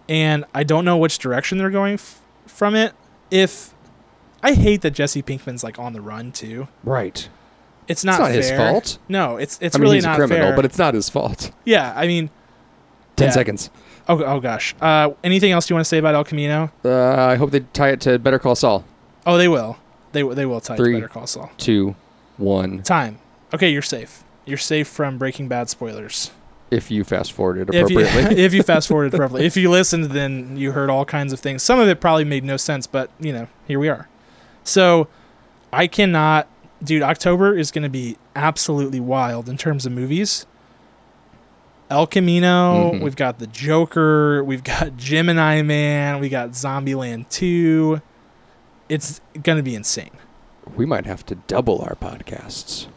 [0.09, 2.93] and I don't know which direction they're going f- from it.
[3.31, 3.73] If
[4.43, 6.67] I hate that Jesse Pinkman's like on the run too.
[6.83, 7.27] right.
[7.87, 8.97] It's not, not his fault.
[9.07, 10.55] No, it's it's I mean, really he's not a criminal, fair.
[10.57, 11.51] but it's not his fault.
[11.65, 12.29] yeah, I mean,
[13.15, 13.31] Ten Yeah.
[13.31, 13.69] seconds.
[14.09, 14.75] oh, oh gosh.
[14.81, 16.69] Uh, anything else you want to say about El Camino?
[16.83, 18.83] Uh, I hope they tie it to Better Call Saul.
[19.25, 19.77] Oh, they will.
[20.11, 21.49] They will- they will tie it to Better Call Saul.
[21.57, 21.95] Two,
[22.35, 22.83] one.
[22.83, 23.19] Time.
[23.53, 24.21] Okay, you're safe.
[24.45, 26.31] You're safe from Breaking Bad spoilers.
[26.69, 28.43] If you fast forwarded If you, appropriately.
[28.43, 29.45] if you fast forwarded properly.
[29.45, 31.63] If you listened, then you heard all kinds of things.
[31.63, 34.07] Some of it probably made no sense, but you know, here we are.
[34.63, 35.07] So,
[35.71, 36.47] I cannot,
[36.83, 37.03] dude.
[37.03, 40.45] October is going to be absolutely wild in terms of movies.
[41.89, 42.91] El Camino.
[42.93, 43.01] Mhm.
[43.01, 44.43] We've got the Joker.
[44.43, 46.19] We've got Gemini Man.
[46.19, 48.01] We got Zombieland Two.
[48.89, 50.11] It's going to be insane.
[50.75, 52.87] we might have to double our podcasts.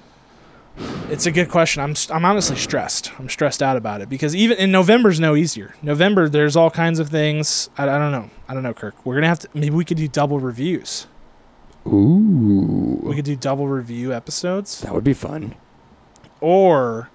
[1.11, 1.83] It's a good question.
[1.83, 3.11] I'm I'm honestly stressed.
[3.19, 5.75] I'm stressed out about it because even in November's no easier.
[5.83, 7.69] November there's all kinds of things.
[7.77, 8.31] I, I don't know.
[8.49, 8.95] I don't know, Kirk.
[9.05, 9.49] We're gonna have to.
[9.55, 11.07] Maybe we could do double reviews.
[11.87, 13.01] Ooh.
[13.03, 15.55] We could do double review episodes, That would be fun.
[16.41, 17.09] or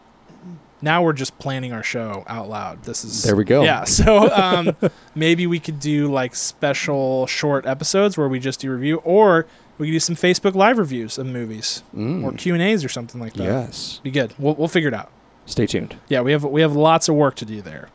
[0.82, 2.84] now we're just planning our show out loud.
[2.84, 3.64] This is There we go.
[3.64, 3.86] Yeah.
[3.86, 4.76] So um,
[5.16, 9.46] maybe we could do like special short episodes where we just do review, or
[9.78, 12.24] we could do some Facebook live reviews of movies Mm.
[12.24, 13.44] or Q and A's or something like that.
[13.44, 14.00] Yes.
[14.04, 14.34] Be good.
[14.38, 15.12] We'll we'll figure it out.
[15.46, 15.96] Stay tuned.
[16.08, 17.90] Yeah, we have we have lots of work to do there.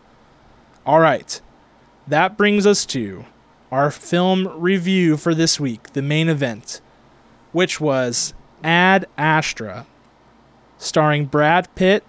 [0.87, 1.41] All right.
[2.07, 3.25] That brings us to
[3.71, 6.81] our film review for this week, the main event,
[7.53, 9.87] which was Ad Astra,
[10.79, 12.05] starring Brad Pitt.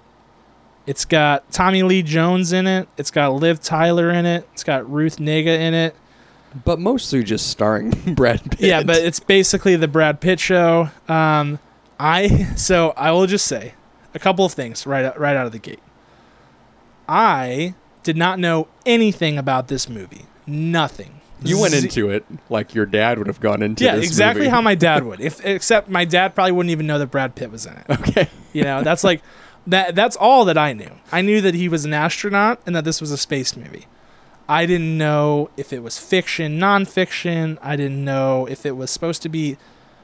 [0.87, 2.87] It's got Tommy Lee Jones in it.
[2.97, 4.47] It's got Liv Tyler in it.
[4.53, 5.95] It's got Ruth Negga in it.
[6.65, 8.59] But mostly just starring Brad Pitt.
[8.61, 10.89] Yeah, but it's basically the Brad Pitt show.
[11.07, 11.59] Um,
[11.99, 13.73] I so I will just say
[14.13, 15.79] a couple of things right out- right out of the gate.
[17.07, 20.25] I did not know anything about this movie.
[20.47, 21.21] Nothing.
[21.43, 24.49] you went into it like your dad would have gone into yeah, exactly movie.
[24.51, 25.19] how my dad would.
[25.21, 27.85] If except my dad probably wouldn't even know that Brad Pitt was in it.
[27.89, 28.29] Okay.
[28.53, 29.21] You know, that's like
[29.67, 29.95] that.
[29.95, 30.91] That's all that I knew.
[31.11, 33.87] I knew that he was an astronaut and that this was a space movie.
[34.51, 37.57] I didn't know if it was fiction, nonfiction.
[37.61, 39.55] I didn't know if it was supposed to be,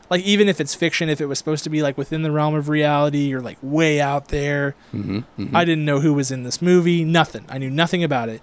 [0.10, 2.56] like, even if it's fiction, if it was supposed to be like within the realm
[2.56, 4.74] of reality or like way out there.
[4.94, 7.04] Mm-hmm, I didn't know who was in this movie.
[7.04, 7.46] Nothing.
[7.50, 8.42] I knew nothing about it.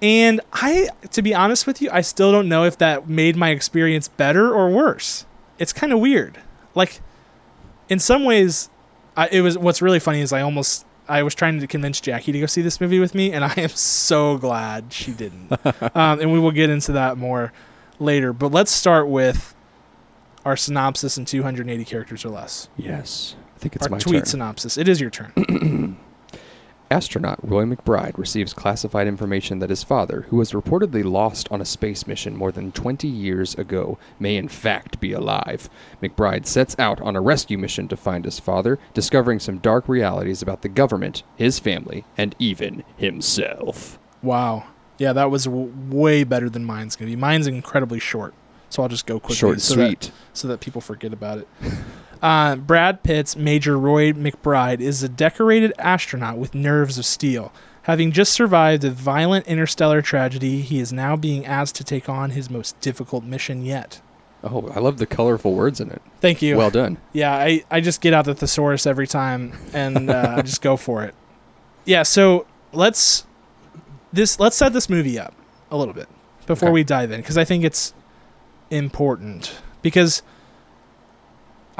[0.00, 3.50] And I, to be honest with you, I still don't know if that made my
[3.50, 5.26] experience better or worse.
[5.58, 6.38] It's kind of weird.
[6.76, 7.00] Like,
[7.88, 8.70] in some ways,
[9.16, 9.58] I, it was.
[9.58, 12.62] What's really funny is I almost I was trying to convince Jackie to go see
[12.62, 15.52] this movie with me, and I am so glad she didn't.
[15.96, 17.52] um, and we will get into that more
[17.98, 18.32] later.
[18.32, 19.54] But let's start with
[20.44, 22.68] our synopsis in 280 characters or less.
[22.76, 23.36] Yes.
[23.56, 24.26] I think it's our my tweet turn.
[24.26, 24.76] synopsis.
[24.76, 25.98] It is your turn.
[26.92, 31.64] Astronaut Roy McBride receives classified information that his father, who was reportedly lost on a
[31.64, 35.70] space mission more than 20 years ago, may in fact be alive.
[36.02, 40.42] McBride sets out on a rescue mission to find his father, discovering some dark realities
[40.42, 43.98] about the government, his family, and even himself.
[44.22, 44.64] Wow.
[44.98, 47.16] Yeah, that was w- way better than mine's gonna be.
[47.16, 48.34] Mine's incredibly short,
[48.68, 50.12] so I'll just go quickly Short and so that sweet.
[50.34, 51.48] so that people forget about it.
[52.22, 57.52] Uh, Brad Pitt's Major Roy McBride is a decorated astronaut with nerves of steel.
[57.82, 62.30] Having just survived a violent interstellar tragedy, he is now being asked to take on
[62.30, 64.00] his most difficult mission yet.
[64.44, 66.00] Oh, I love the colorful words in it.
[66.20, 66.56] Thank you.
[66.56, 66.98] Well done.
[67.12, 70.76] Yeah, I, I just get out the thesaurus every time and uh, I just go
[70.76, 71.14] for it.
[71.84, 73.26] Yeah, so let's
[74.12, 75.34] this let's set this movie up
[75.72, 76.08] a little bit
[76.46, 76.72] before Okay.
[76.74, 77.94] we dive in because I think it's
[78.70, 80.22] important because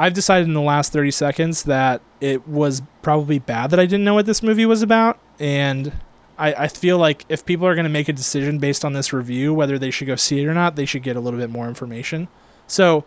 [0.03, 4.03] I've decided in the last 30 seconds that it was probably bad that I didn't
[4.03, 5.93] know what this movie was about and
[6.37, 9.13] I, I feel like if people are going to make a decision based on this
[9.13, 11.49] review whether they should go see it or not they should get a little bit
[11.49, 12.27] more information.
[12.67, 13.05] So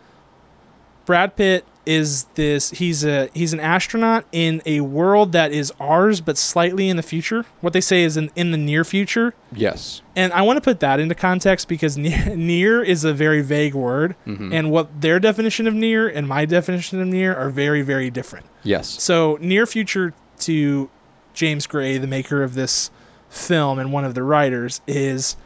[1.07, 6.21] Brad Pitt is this he's a he's an astronaut in a world that is ours
[6.21, 7.45] but slightly in the future.
[7.61, 9.33] What they say is in, in the near future.
[9.53, 10.03] Yes.
[10.17, 13.75] And I want to put that into context because near, near is a very vague
[13.75, 14.53] word Mhm.
[14.53, 18.47] and what their definition of near and my definition of near are very very different.
[18.65, 19.01] yes.
[19.01, 20.91] So near future to
[21.35, 22.91] James Gray, the maker of this
[23.31, 25.37] film and one of the writers, is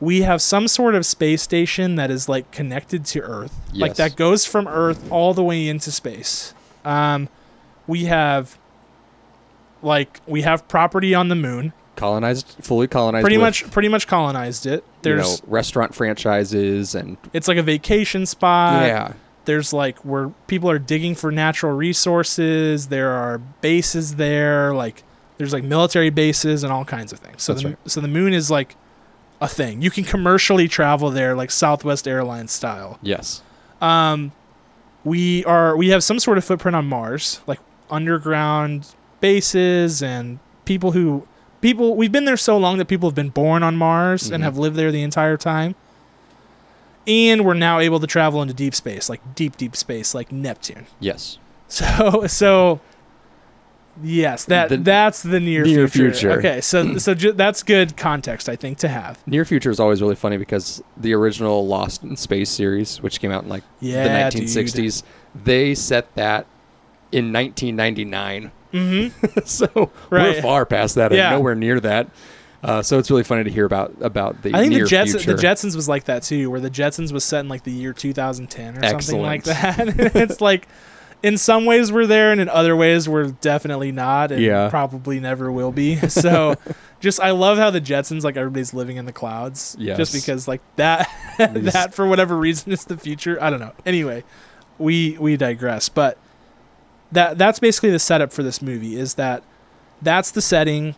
[0.00, 4.16] we have some sort of space station that is like connected to Earth, like that
[4.16, 6.54] goes from Earth all the way into space.
[6.84, 7.28] Um,
[7.86, 8.56] we have
[9.82, 13.22] like we have property on the moon, Colonized, fully colonized.
[13.24, 14.70] pretty much pretty much colonized it.
[14.72, 14.82] you know,
[15.22, 18.86] There's restaurant franchises and it's like a vacation spot.
[18.86, 19.12] yeah,
[19.46, 25.02] there's like where people are digging for natural resources there are bases there like
[25.38, 27.78] there's like military bases and all kinds of things so That's the, right.
[27.86, 28.76] so the moon is like
[29.40, 29.82] a thing.
[29.82, 32.98] You can commercially travel there like southwest airlines style.
[33.02, 33.42] Yes,
[33.80, 34.32] um
[35.04, 40.92] we are we have some sort of footprint on mars like underground bases and people
[40.92, 41.26] who
[41.60, 44.44] people we've been there so long that people have been born on mars and Mhm.
[44.44, 45.74] have lived there the entire time.
[47.06, 50.86] And we're now able to travel into deep space like deep deep space like neptune.
[51.00, 51.38] Yes.
[51.68, 52.80] so so
[54.02, 56.12] yes that The that's the near, near future.
[56.12, 56.38] future.
[56.38, 60.00] okay so so ju- that's good context i think to have Near future is always
[60.02, 64.28] really funny because the original Lost in Space series, which came out in like yeah
[64.30, 65.02] the 1960s,
[65.44, 66.46] they set that
[67.12, 68.50] in 1999.
[68.72, 70.36] mm-hmm so Right.
[70.36, 71.28] we're far past that Yeah.
[71.30, 72.08] and nowhere near that.
[72.62, 75.34] Uh, so it's really funny to hear about about the I think the Jets, the
[75.34, 78.78] Jetsons was like that too, where the Jetsons was set in like the year 2010
[78.84, 79.78] or something like that.
[80.16, 80.66] it's like,
[81.22, 84.68] in some ways we're there, and in other ways we're definitely not, and Yeah.
[84.70, 85.96] probably never will be.
[86.08, 86.54] So,
[87.00, 89.96] just I love how the Jetsons like everybody's living in the clouds, Yes.
[89.96, 93.36] just because like that that for whatever reason is the future.
[93.42, 93.72] I don't know.
[93.86, 94.24] Anyway,
[94.78, 96.18] we we digress, but
[97.12, 98.96] that that's basically the setup for this movie.
[98.98, 99.42] Is that
[100.02, 100.94] that's the setting.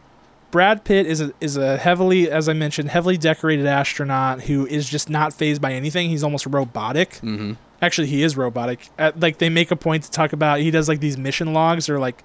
[0.51, 4.89] Brad Pitt is a is a heavily, as I mentioned, heavily decorated astronaut who is
[4.89, 6.09] just not phased by anything.
[6.09, 7.17] He's almost robotic.
[7.17, 8.89] hmm Actually, he is robotic.
[8.99, 10.61] Uh like they make a point to talk about.
[10.61, 12.23] He does like these mission logs or like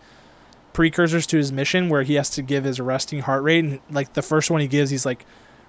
[0.74, 3.64] precursors to his mission where he has to give his resting heart rate.
[3.64, 5.26] And like the first one he gives, he's like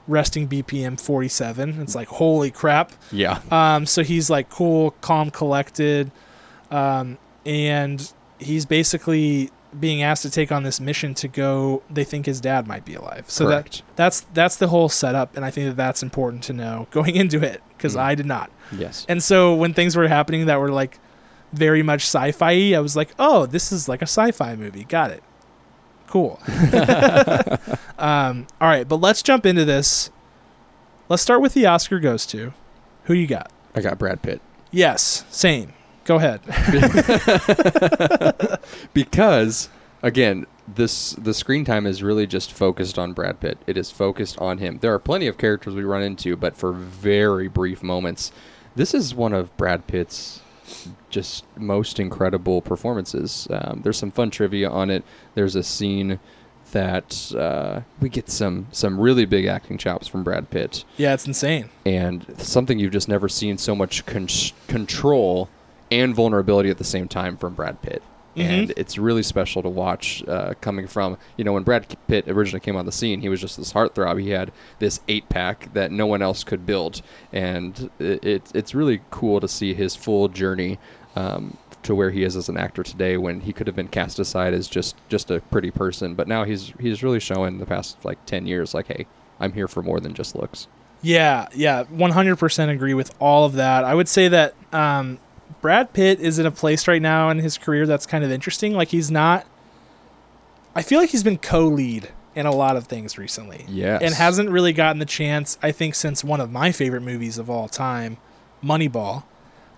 [0.09, 1.81] resting BPM 47.
[1.81, 2.93] It's like holy crap.
[3.13, 3.41] Yeah.
[3.51, 6.11] Um, so he's like cool, calm, collected,
[6.71, 11.83] um, and he's basically being asked to take on this mission to go.
[11.91, 13.31] They think his dad might be alive.
[13.31, 13.83] So that Correct.
[13.97, 17.43] that's that's the whole setup, and I think that that's important to know going into
[17.43, 18.01] it because Mm.
[18.01, 18.51] I did not.
[18.73, 19.05] yes.
[19.09, 20.99] And so when things were happening that were like
[21.53, 24.85] very much sci-fi, I was like, oh, this is like a sci-fi movie.
[24.85, 25.23] Got it.
[26.09, 26.41] Cool.
[27.99, 30.11] um, all right, but let's jump into this.
[31.09, 32.53] Let's start with the Oscar goes to.
[33.05, 33.53] Who you got?
[33.75, 34.41] I got Brad Pitt.
[34.73, 35.73] Yes, same.
[36.07, 36.41] Go ahead.
[38.95, 39.69] because
[40.03, 43.59] again this the screen time is really just focused on Brad Pitt.
[43.67, 44.79] It is focused on him.
[44.81, 48.33] There are plenty of characters we run into, but for very brief moments.
[48.75, 50.41] This is one of Brad Pitt's
[51.11, 53.47] just most incredible performances.
[53.51, 55.05] Um, there's some fun trivia on it.
[55.35, 56.19] There's a scene
[56.73, 61.27] that uh, we get some some really big acting chops from Brad Pitt Yeah, it's
[61.27, 61.71] insane.
[61.85, 64.27] and something you've just never seen so much con-
[64.67, 65.49] control
[65.91, 68.03] and vulnerability at the same time from Brad Pitt.
[68.37, 68.43] Mhm.
[68.45, 72.61] And it's really special to watch uh, coming from, you know, when Brad Pitt originally
[72.61, 74.21] came on the scene, he was just this heartthrob.
[74.21, 77.01] He had this eight pack that no one else could build.
[77.33, 80.79] And it, it, it's really cool to see his full journey
[81.15, 84.19] um, to where he is as an actor today when he could have been cast
[84.19, 86.15] aside as just, just a pretty person.
[86.15, 89.07] But now he's, he's really showing the past like 10 years, like, hey,
[89.41, 90.67] I'm here for more than just looks.
[91.01, 93.85] Yeah, yeah, 100% agree with all of that.
[93.85, 95.19] I would say that um,
[95.61, 98.75] Brad Pitt is in a place right now in his career that's kind of interesting.
[98.75, 99.47] Like he's not.
[100.75, 103.65] I feel like he's been co-lead in a lot of things recently.
[103.67, 104.03] Yes.
[104.03, 107.49] and hasn't really gotten the chance, I think, since one of my favorite movies of
[107.49, 108.19] all time,
[108.63, 109.25] Moneyball,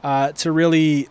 [0.03, 1.09] uh, to really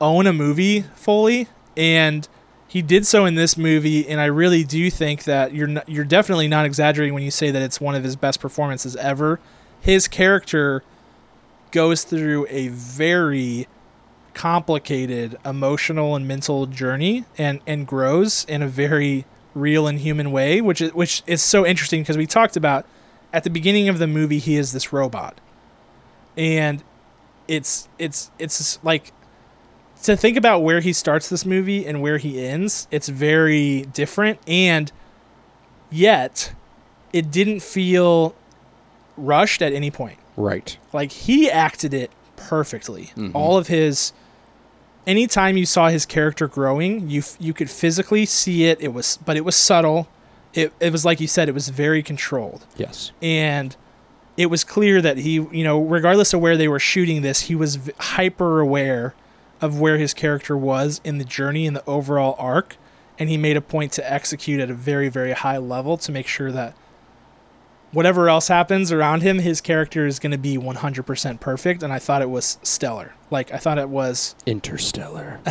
[0.00, 1.46] own a movie fully.
[1.76, 2.26] And
[2.66, 6.04] he did so in this movie, and I really do think that you're not, you're
[6.04, 9.38] definitely not exaggerating when you say that it's one of his best performances ever.
[9.80, 10.82] His character
[11.70, 13.66] goes through a very
[14.34, 20.60] complicated emotional and mental journey and and grows in a very real and human way
[20.60, 22.86] which is which is so interesting because we talked about
[23.32, 25.40] at the beginning of the movie he is this robot.
[26.36, 26.82] And
[27.46, 29.12] it's it's it's like
[30.02, 34.38] to think about where he starts this movie and where he ends it's very different.
[34.46, 34.90] And
[35.90, 36.52] yet
[37.12, 38.34] it didn't feel
[39.16, 40.78] rushed at any point Right.
[40.92, 43.10] like he acted it perfectly.
[43.16, 43.32] Mhm.
[43.34, 44.12] All of his
[45.06, 48.78] anytime you saw his character growing, you you could physically see it.
[48.80, 50.08] It was but it was subtle.
[50.54, 52.64] It it was like you said it was very controlled.
[52.76, 53.12] Yes.
[53.22, 53.76] And
[54.36, 57.56] it was clear that he, you know, regardless of where they were shooting this, he
[57.56, 59.14] was v- hyper aware
[59.60, 62.76] of where his character was in the journey and the overall arc,
[63.18, 66.28] and he made a point to execute at a very very high level to make
[66.28, 66.74] sure that
[67.92, 71.98] whatever else happens around him, his character is going to be 100% perfect, and I
[71.98, 73.14] thought it was stellar.
[73.30, 75.40] Like I thought it was Interstellar.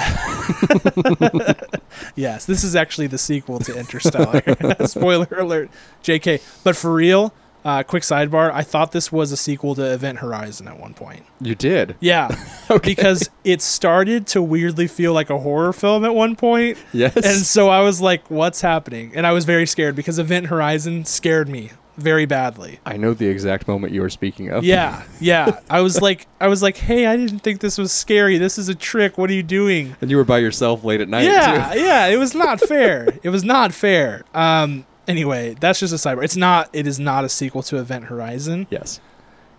[2.16, 4.42] Yes, this is actually the sequel to Interstellar.
[4.88, 5.70] Spoiler alert,
[6.04, 6.42] JK.
[6.64, 7.34] But for real,
[7.66, 11.26] uh, quick sidebar, I thought this was a sequel to Event Horizon at one point.
[11.42, 11.96] you did.
[12.00, 12.36] Yeah,
[12.70, 12.90] Okay.
[12.92, 17.16] because it started to weirdly feel like a horror film at one point, yes.
[17.16, 21.06] and so I was like, "What's happening?" And I was very scared because Event Horizon
[21.06, 22.80] scared me very badly.
[22.86, 24.64] I know the exact moment you were speaking of.
[24.64, 25.60] Yeah, yeah.
[25.70, 28.38] I was like, I was like, "Hey, I didn't think this was scary.
[28.38, 29.18] This is a trick.
[29.18, 31.80] What are you doing?" And you were by yourself late at night yeah, too.
[31.82, 33.08] yeah, it was not fair.
[33.24, 34.24] it was not fair.
[34.34, 36.24] Um, anyway, that's just a sidebar.
[36.24, 36.70] It's not.
[36.74, 39.00] It is not a sequel to Event Horizon, Yes.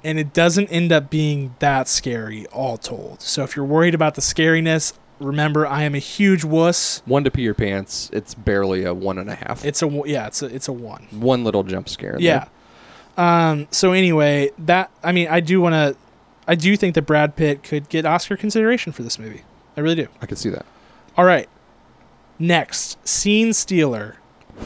[0.05, 3.21] and it doesn't end up being that scary, all told.
[3.21, 7.03] So if you're worried about the scariness, remember I am a huge wuss.
[7.07, 8.11] One to pee your pants.
[8.13, 9.65] It's barely a one and a half.
[9.65, 10.27] It's a yeah.
[10.27, 11.07] It's a it's a one.
[11.11, 12.17] one little jump scare.
[12.19, 12.49] Yeah.
[13.17, 13.69] Um.
[13.71, 15.97] So anyway, that I mean, I do want to.
[16.47, 19.43] I do think that Brad Pitt could get Oscar consideration for this movie.
[19.77, 20.09] I really do.
[20.23, 20.65] I could see that.
[21.17, 21.49] All right.
[22.39, 24.17] Next, scene stealer.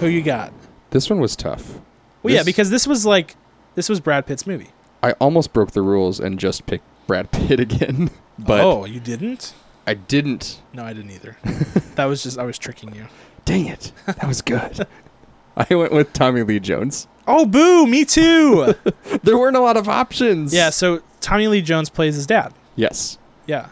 [0.00, 0.52] Who you got?
[0.90, 1.78] This one was tough.
[2.22, 3.36] Well, yeah, because this was like
[3.74, 4.70] this was Brad Pitt's movie.
[5.02, 9.54] I almost broke the rules and just picked Brad Pitt again, but oh, you didn't?
[9.86, 10.62] I didn't.
[10.72, 11.36] No, I didn't either.
[11.96, 13.06] that was just I was tricking you.
[13.44, 13.92] Dang it.
[14.06, 14.86] That was good.
[15.56, 17.08] I went with Tommy Lee Jones.
[17.26, 17.86] Oh, boo!
[17.86, 18.74] Me too.
[19.22, 20.52] There weren't a lot of options.
[20.54, 20.70] yeah.
[20.70, 22.52] So Tommy Lee Jones plays his dad.
[22.76, 23.18] Yes.
[23.46, 23.68] Yeah.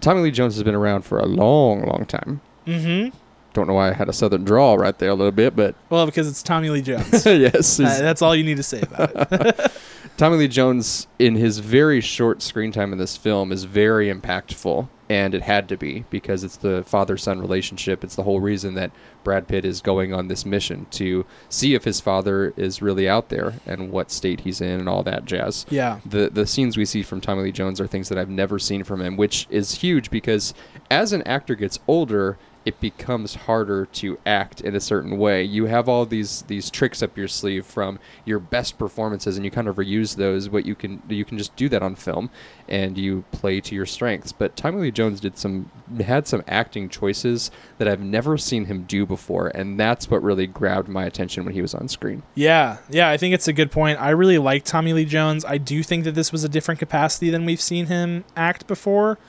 [0.00, 2.40] Tommy Lee Jones has been around for a long, long time.
[2.66, 3.16] Mm-hmm.
[3.54, 6.04] Don't know why I had a southern drawl right there a little bit, but Well,
[6.04, 7.24] because it's Tommy Lee Jones.
[7.24, 7.80] yes.
[7.80, 9.72] Uh, that's all you need to say about it.
[10.18, 14.88] Tommy Lee Jones, in his very short screen time in this film, is very impactful,
[15.08, 18.02] and it had to be because it's the father son relationship.
[18.02, 18.90] It's the whole reason that
[19.22, 23.28] Brad Pitt is going on this mission to see if his father is really out
[23.28, 25.66] there and what state he's in and all that jazz.
[25.68, 26.00] Yeah.
[26.04, 28.84] The the scenes we see from Tommy Lee Jones are things that I've never seen
[28.84, 30.54] from him, which is huge because
[30.90, 35.40] as an actor gets older, it becomes harder to act in a certain way.
[35.40, 39.52] You have all these these tricks up your sleeve from your best performances, and you
[39.52, 40.48] kind of reuse those.
[40.48, 42.28] But you can you can just do that on film,
[42.68, 44.32] and you play to your strengths.
[44.32, 45.70] But Tommy Lee Jones did some
[46.04, 50.48] had some acting choices that I've never seen him do before, and that's what really
[50.48, 52.24] grabbed my attention when he was on screen.
[52.34, 54.00] Yeah, yeah, I think it's a good point.
[54.00, 55.44] I really like Tommy Lee Jones.
[55.44, 59.20] I do think that this was a different capacity than we've seen him act before.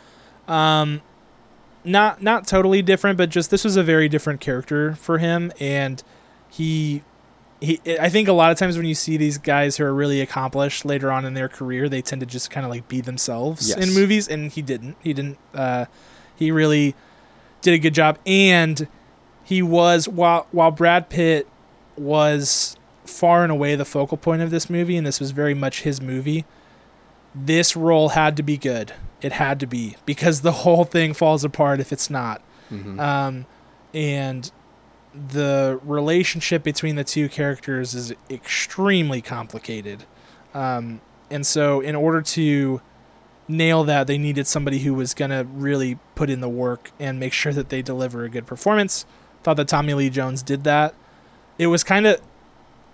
[0.48, 1.02] Um,
[1.88, 6.04] not not totally different, but just this was a very different character for him, and
[6.50, 7.04] he
[7.60, 7.80] he.
[8.00, 10.86] I think a lot of times when you see these guys who are really accomplished
[10.86, 13.94] later on in their career, they tend to just kind of like be themselves in
[13.94, 14.98] movies, and he didn't.
[15.02, 15.38] He didn't.
[15.54, 15.86] Uh,
[16.36, 16.96] he really
[17.62, 18.88] did a good job, and
[19.44, 21.48] he was while while Brad Pitt
[21.96, 22.76] was
[23.06, 26.02] far and away the focal point of this movie, and this was very much his
[26.02, 26.46] movie.
[27.34, 28.94] This role had to be good.
[29.22, 32.42] It had to be because the whole thing falls apart if it's not.
[32.72, 33.00] Mhm.
[33.00, 33.46] Um,
[33.94, 34.52] and
[35.30, 40.04] the relationship between the two characters is extremely complicated.
[40.54, 41.02] Um,
[41.32, 42.82] and so, in order to
[43.48, 47.20] nail that, they needed somebody who was going to really put in the work and
[47.20, 49.06] make sure that they deliver a good performance.
[49.44, 50.94] Thought that Tommy Lee Jones did that.
[51.58, 52.22] It was kind of.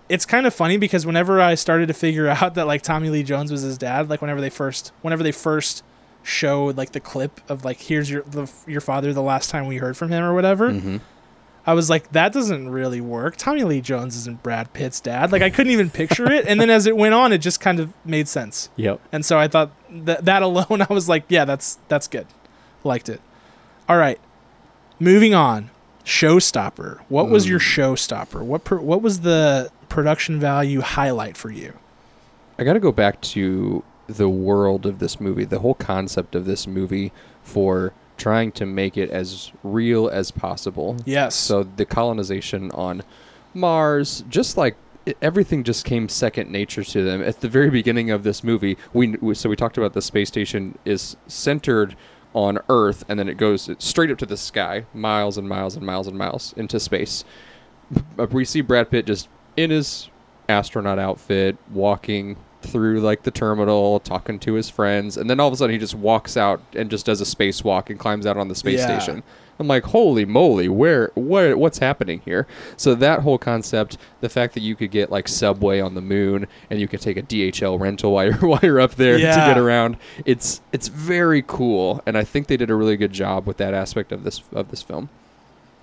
[0.09, 3.23] It's kind of funny because whenever I started to figure out that like Tommy Lee
[3.23, 5.83] Jones was his dad, like whenever they first, whenever they first
[6.23, 9.77] showed like the clip of like here's your the, your father the last time we
[9.77, 11.01] heard from him or whatever, Mhm.
[11.65, 13.37] I was like, that doesn't really work.
[13.37, 15.31] Tommy Lee Jones isn't Brad Pitt's dad.
[15.31, 16.45] Like, I couldn't even picture it.
[16.45, 18.69] And then as it went on, it just kind of made sense.
[18.75, 18.99] Yep.
[19.13, 22.27] And so I thought that that alone, I was like, yeah, that's that's good.
[22.83, 23.21] Liked it.
[23.87, 24.19] All right,
[24.99, 25.69] moving on.
[26.05, 26.99] Showstopper.
[27.07, 28.41] What was your showstopper?
[28.43, 31.73] What per, what was the production value highlight for you?
[32.59, 33.83] I got to go back to
[34.17, 37.11] the world of this movie, the whole concept of this movie
[37.41, 40.95] for trying to make it as real as possible.
[41.05, 41.35] Yes.
[41.35, 43.01] So the colonization on
[43.53, 44.75] Mars, just like
[45.21, 47.21] everything just came second nature to them.
[47.21, 50.29] At the very beginning of this movie, we we- so we talked about the space
[50.29, 51.95] station is centered
[52.33, 55.85] on Earth and then it goes straight up to the sky, miles and miles and
[55.85, 57.23] miles and miles into space.
[58.17, 60.09] We see Brad Pitt just in his
[60.49, 65.53] astronaut outfit, walking through like the terminal, talking to his friends, and then all of
[65.53, 68.47] a sudden he just walks out and just does a spacewalk and climbs out on
[68.47, 68.99] the space Yeah.
[68.99, 69.23] station.
[69.59, 72.47] I'm like, holy moly, where, where, what's happening here?
[72.75, 76.47] So that whole concept, the fact that you could get like subway on the moon
[76.71, 79.57] and you could take a DHL rental while you're while you're up there to get
[79.59, 83.57] around, it's it's very cool, and I think they did a really good job with
[83.57, 85.09] that aspect of this of this film.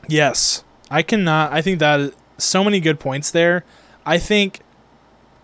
[0.09, 0.65] Yes.
[0.91, 1.53] I cannot.
[1.53, 3.65] I think that so many good points there.
[4.05, 4.61] I think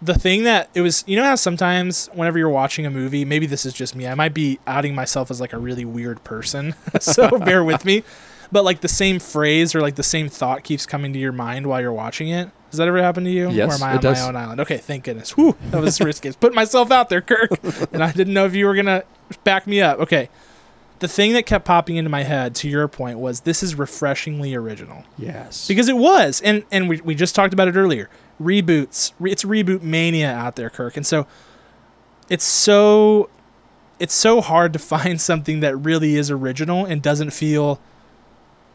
[0.03, 3.47] the thing that it was, you know, how sometimes whenever you're watching a movie, maybe
[3.47, 6.75] this is just me, I might be outing myself as like a really weird person.
[7.01, 8.03] so bear with me.
[8.53, 11.67] But like the same phrase or like the same thought keeps coming to your mind
[11.67, 12.49] while you're watching it.
[12.71, 13.51] Does that ever happen to you?
[13.51, 14.21] Yes, Or am I on does.
[14.21, 14.61] my own island?
[14.61, 15.31] Okay, thank goodness.
[15.37, 16.31] Whew, that was risky.
[16.33, 17.51] Put myself out there, Kirk.
[17.93, 19.05] and I didn't know if you were going to
[19.45, 19.99] back me up.
[20.01, 20.29] Okay.
[20.99, 24.55] The thing that kept popping into my head, to your point, was this is refreshingly
[24.55, 25.67] original Yes.
[25.69, 28.09] because it was and and we, we just talked about it earlier
[28.41, 30.97] reboots re- it's reboot mania out there kirk.
[30.97, 31.27] And so
[32.29, 33.31] it's so
[33.99, 37.81] it's so hard to find something that really is original and doesn't feel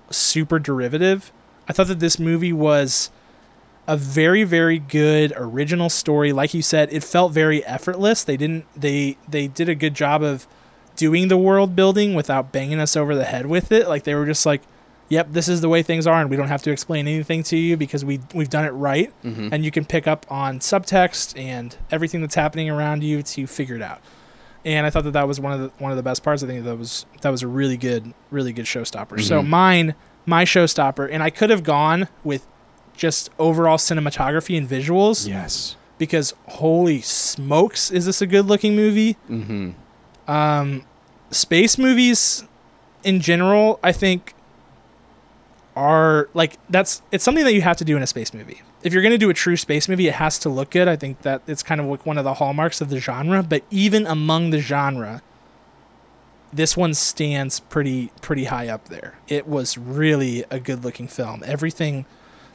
[0.10, 1.32] super derivative.
[1.68, 3.12] I thought that this movie was
[3.88, 6.34] a very very good original story.
[6.34, 8.24] Like you said it felt very effortless.
[8.24, 10.48] They didn't they they did a good job of
[10.96, 13.88] doing the world building without banging us over the head with it.
[13.88, 14.62] Like they were just like
[15.12, 17.58] yep, this is the way things are, and we don't have to explain anything to
[17.58, 19.50] you because we we've done it right, Mhm.
[19.52, 23.76] and you can pick up on subtext and everything that's happening around you to figure
[23.76, 24.00] it out.
[24.64, 26.44] And I thought that that was one of the one of the best parts.
[26.44, 29.22] I think that was that was a really good really good showstopper.
[29.22, 29.48] So Mhm.
[29.48, 29.96] mine
[30.26, 32.46] my showstopper, and I could have gone with
[32.96, 35.76] just overall cinematography and visuals yes.
[35.98, 39.18] because holy smokes, is this a good looking movie?
[39.30, 39.70] Mm-hmm.
[40.32, 40.84] um,
[41.32, 42.44] space movies
[43.04, 44.34] in general, I think
[45.82, 48.62] are like that's it's something that you have to do in a space movie.
[48.84, 50.88] If you're going to do a true space movie, it has to look good.
[50.88, 53.64] I think that it's kind of like one of the hallmarks of the genre, but
[53.70, 55.22] even among the genre,
[56.54, 59.16] this one stands pretty pretty high up there.
[59.28, 61.44] It was really a good-looking film.
[61.46, 62.06] Everything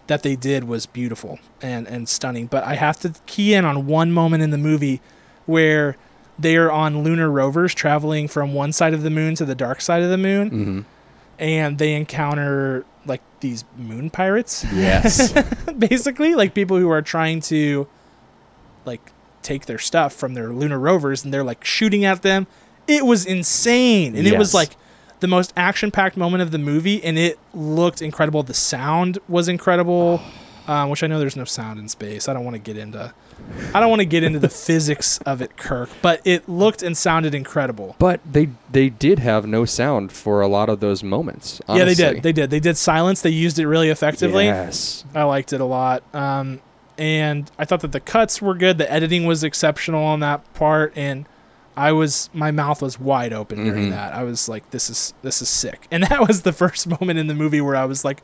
[0.08, 3.86] that they did was beautiful and and stunning, but I have to key in on
[3.86, 5.00] one moment in the movie
[5.46, 5.96] where
[6.38, 9.80] they are on lunar rovers traveling from one side of the moon to the dark
[9.80, 10.80] side of the moon Mm-hmm.
[11.38, 14.64] and they encounter like these moon pirates?
[14.72, 15.32] Yes.
[15.78, 17.86] basically like people who are trying to
[18.84, 22.46] like take their stuff from their lunar rovers and they're like shooting at them.
[22.86, 24.16] It was insane.
[24.16, 24.76] And it was like
[25.20, 28.42] the most action-packed moment of the movie and it looked incredible.
[28.42, 30.20] The sound was incredible
[30.68, 33.12] um, which i know there's no sound in space i don't want to get into
[33.74, 36.96] i don't want to get into the physics of it kirk but it looked and
[36.96, 41.60] sounded incredible But they they did have no sound for a lot of those moments.
[41.68, 45.04] yeah they did they did they did silence they used it really effectively Yes.
[45.14, 46.02] I liked it a lot.
[46.14, 46.60] Um,
[46.98, 48.78] and I thought that the cuts were good.
[48.78, 51.26] The editing was exceptional on that part, and
[51.76, 53.90] I was my mouth was wide open during Mhm.
[53.90, 54.14] that.
[54.14, 57.26] I was like, "This is this is sick." And that was the first moment in
[57.26, 58.22] the movie where I was like,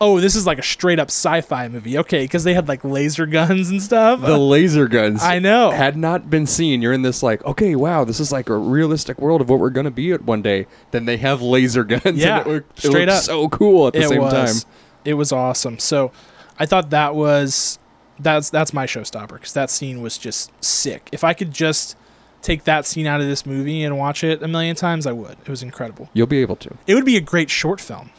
[0.00, 3.26] "Oh, this is like a straight up sci-fi movie." Okay, because they had like laser
[3.26, 4.20] guns and stuff.
[4.20, 5.70] The laser guns I know.
[5.70, 6.82] had not been seen.
[6.82, 9.70] You're in this like, okay, wow, this is like a realistic world of what we're
[9.70, 10.66] gonna be at one day.
[10.90, 12.02] Then they have laser guns.
[12.16, 13.22] Yeah, and it looked, it straight up.
[13.22, 14.64] so cool at the it same was.
[14.64, 14.72] time.
[15.04, 15.78] It was awesome.
[15.78, 16.12] So,
[16.58, 17.78] I thought that was
[18.18, 21.08] that's that's my showstopper because that scene was just sick.
[21.12, 21.96] If I could just
[22.42, 25.32] take that scene out of this movie and watch it a million times, I would.
[25.40, 26.08] It was incredible.
[26.12, 26.76] You'll be able to.
[26.86, 28.10] It would be a great short film,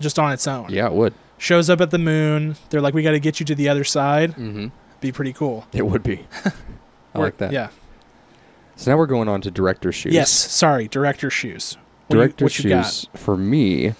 [0.00, 0.66] just on its own.
[0.70, 1.14] Yeah, it would.
[1.38, 2.56] Shows up at the moon.
[2.70, 4.32] They're like, we got to get you to the other side.
[4.32, 4.68] Mm-hmm.
[5.00, 5.66] Be pretty cool.
[5.72, 6.26] It would be.
[7.14, 7.52] I like that.
[7.52, 7.68] Yeah.
[8.76, 10.14] So now we're going on to director shoes.
[10.14, 10.30] Yes.
[10.30, 10.88] Sorry.
[10.88, 11.76] Director shoes.
[12.08, 13.94] What do you- shoes for me.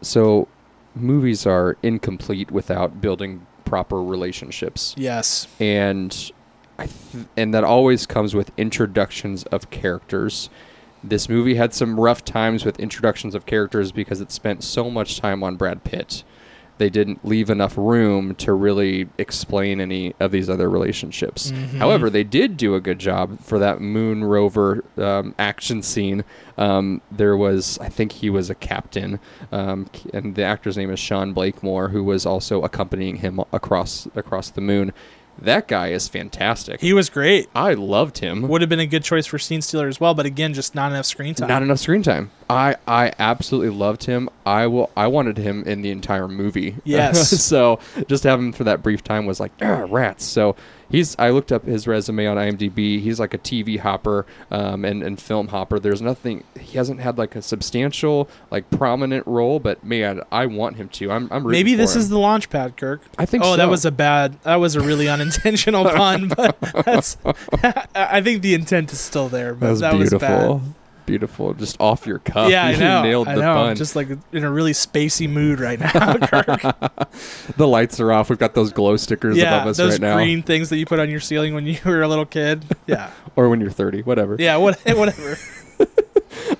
[0.00, 0.48] So
[0.94, 4.94] movies are incomplete without building proper relationships.
[4.98, 5.46] Yes.
[5.60, 6.30] and
[6.78, 10.48] I th- and that always comes with introductions of characters.
[11.04, 15.18] This movie had some rough times with introductions of characters because it spent so much
[15.20, 16.22] time on Brad Pitt.
[16.78, 21.52] They didn't leave enough room to really explain any of these other relationships.
[21.52, 21.78] Mhm.
[21.78, 26.24] However, they did do a good job for that moon rover um, action scene.
[26.58, 29.20] Um, there was, I think he was a captain,
[29.52, 34.50] um, and the actor's name is Sean Blakemore, who was also accompanying him across across
[34.50, 34.92] the moon.
[35.38, 36.80] That guy is fantastic.
[36.80, 37.48] He was great.
[37.54, 38.46] I loved him.
[38.48, 40.92] Would have been a good choice for Scene Stealer as well, but again, just not
[40.92, 41.48] enough screen time.
[41.48, 42.30] Not enough screen time.
[42.48, 44.28] I I absolutely loved him.
[44.46, 44.90] I will.
[44.96, 46.76] I wanted him in the entire movie.
[46.84, 47.28] Yes.
[47.44, 50.24] so just have him for that brief time was like ah, rats.
[50.24, 50.54] So
[50.92, 51.16] He's.
[51.18, 53.00] I looked up his resume on IMDb.
[53.00, 55.80] He's like a TV hopper um, and and film hopper.
[55.80, 56.44] There's nothing.
[56.60, 59.58] He hasn't had like a substantial, like prominent role.
[59.58, 61.10] But man, I want him to.
[61.10, 61.28] I'm.
[61.32, 62.00] I'm Maybe this him.
[62.02, 63.00] is the launch pad, Kirk.
[63.18, 63.42] I think.
[63.42, 63.56] Oh, so.
[63.56, 64.40] that was a bad.
[64.42, 67.16] That was a really unintentional pun, but that's.
[67.94, 69.54] I think the intent is still there.
[69.54, 70.58] But That was that was beautiful.
[70.58, 70.74] bad.
[71.06, 71.54] Beautiful.
[71.54, 72.50] Just off your cuff.
[72.50, 73.02] yeah, I know.
[73.02, 73.54] nailed I the know.
[73.54, 73.76] pun.
[73.76, 75.90] Just like in a really spacey mood right now.
[76.26, 76.46] Kirk.
[77.56, 78.30] the lights are off.
[78.30, 80.16] We've got those glow stickers yeah, above us right now.
[80.16, 82.64] Those green things that you put on your ceiling when you were a little kid.
[82.86, 84.36] Yeah, Or when you're 30, whatever.
[84.38, 85.36] yeah, what, whatever.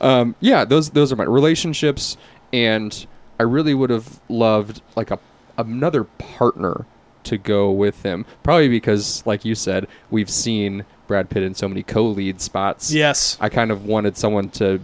[0.01, 2.16] um, yeah, those those are my relationships,
[2.53, 3.07] and
[3.38, 5.18] I really would have loved like a
[5.59, 6.86] another partner
[7.24, 8.24] to go with him.
[8.43, 12.90] Probably because, like you said, we've seen Brad Pitt in so many co-lead spots.
[12.90, 13.36] Yes.
[13.38, 14.80] I kind of wanted someone to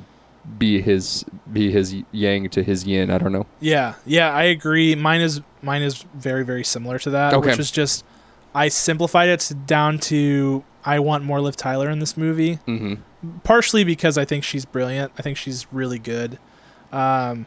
[0.59, 3.11] be his be his yang to his yin.
[3.11, 3.47] I don't know.
[3.61, 4.95] Yeah, yeah, I agree.
[4.95, 7.49] Mine is mine is very very similar to that, Okay.
[7.49, 8.05] which was just
[8.55, 13.39] I simplified it down to I want more Liv Tyler in this movie, mm-hmm.
[13.43, 15.13] partially because I think she's brilliant.
[15.19, 16.39] I think she's really good,
[16.93, 17.47] um,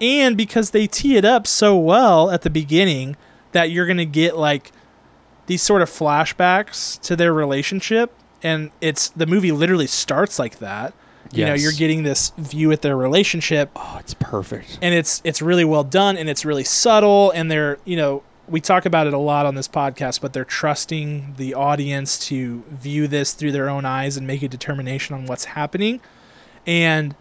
[0.00, 3.18] and because they tee it up so well at the beginning
[3.52, 4.72] that you're gonna get like
[5.48, 10.94] these sort of flashbacks to their relationship, and it's the movie literally starts like that.
[11.30, 14.78] You know, you're getting this view at their relationship Oh, it's perfect.
[14.80, 18.62] and it's it's really well done and it's really subtle and they're you know we
[18.62, 23.06] talk about it a lot on this podcast but they're trusting the audience to view
[23.06, 26.00] this through their own eyes and make a determination on what's happening
[26.66, 27.14] and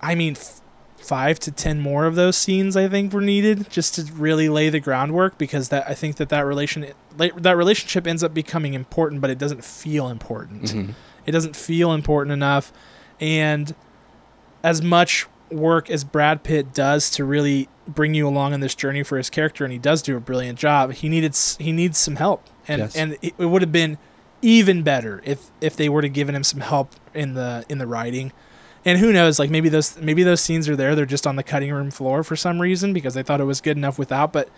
[0.00, 0.61] i mean f-
[1.02, 4.68] five to ten more of those scenes i think were needed just to really lay
[4.70, 6.86] the groundwork because that i think that that relation
[7.16, 10.94] that relationship ends up becoming important but it doesn't feel important Mhm.
[11.26, 12.72] it doesn't feel important enough.
[13.20, 13.74] And
[14.64, 19.02] as much work as Brad Pitt does to really bring you along on this journey
[19.02, 22.16] for his character, and he does do a brilliant job, he needed he needs some
[22.16, 22.96] help, and Yes.
[22.96, 23.98] and it, it would have been
[24.40, 27.86] even better if if they would have given him some help in the in the
[27.86, 28.32] writing.
[28.84, 29.38] And who knows?
[29.38, 30.94] Like maybe those maybe those scenes are there.
[30.94, 33.60] They're just on the cutting room floor for some reason because they thought it was
[33.60, 34.32] good enough without.
[34.32, 34.48] But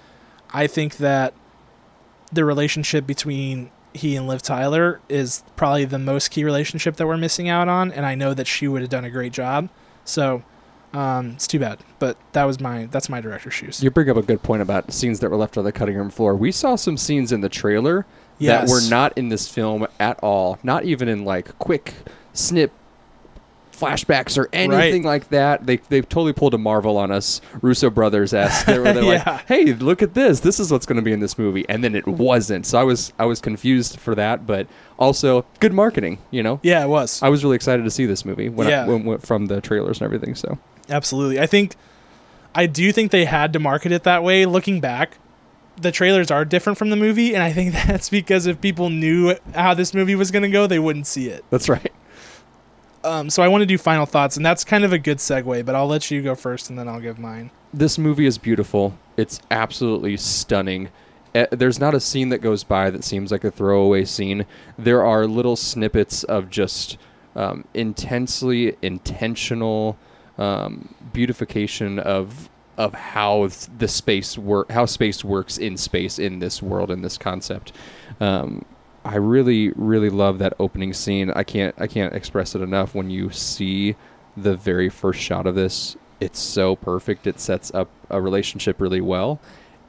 [0.53, 1.35] I think that
[2.33, 7.17] the relationship between he and Liv Tyler is probably the most key relationship that we're
[7.17, 9.69] missing out on, and I know that she would have done a great job.
[10.05, 10.43] So
[10.95, 13.83] um, it's too bad, but that was my that's my director's shoes.
[13.83, 16.11] You bring up a good point about scenes that were left on the cutting room
[16.11, 16.35] floor.
[16.35, 18.07] We saw some scenes in the trailer
[18.39, 18.69] Yes.
[18.69, 20.59] that were not in this film at all.
[20.65, 21.95] Not even in like quick
[22.33, 22.73] snip
[23.75, 25.67] flashbacks or anything like that.
[25.67, 28.67] They they've totally pulled a Marvel on us, Russo brothers esque.
[28.67, 29.23] They were they're Yeah.
[29.27, 30.41] like, "Hey, look at this!
[30.41, 32.67] This is what's going to be in this movie," and then it wasn't.
[32.67, 34.67] So I was I was confused for that, but
[34.99, 36.19] also good marketing.
[36.31, 38.85] You know, Yeah, it was I was really excited to see this movie when, Yeah.
[38.85, 40.35] I, when from the trailers and everything.
[40.35, 40.59] So
[40.89, 41.41] absolutely.
[41.41, 41.77] I think
[42.55, 44.47] I do think they had to market it that way.
[44.47, 45.19] Looking back,
[45.81, 49.35] the trailers are different from the movie, and I think that's because if people knew
[49.55, 51.45] how this movie was going to go, they wouldn't see it.
[51.51, 51.93] that's right.
[53.05, 55.65] Um, so I want to do final thoughts, and that's kind of a good segue.
[55.65, 57.51] But I'll let you go first, and then I'll give mine.
[57.73, 58.97] this movie is beautiful.
[59.17, 60.89] It's absolutely stunning.
[61.35, 64.47] Eh, There's not a scene that goes by that seems like a throwaway scene.
[64.79, 66.97] There are little snippets of just
[67.37, 69.97] um, intensely intentional
[70.39, 76.41] um, beautification of of how th- the space work, how space works in space in
[76.41, 77.73] this world in this concept.
[78.21, 78.65] Um,
[79.05, 81.31] I really, really love that opening scene.
[81.31, 82.95] I can't, I can't express it enough.
[82.95, 83.97] When you see
[84.37, 87.27] the very first shot of this, it's so perfect.
[87.27, 89.41] It sets up a relationship really well.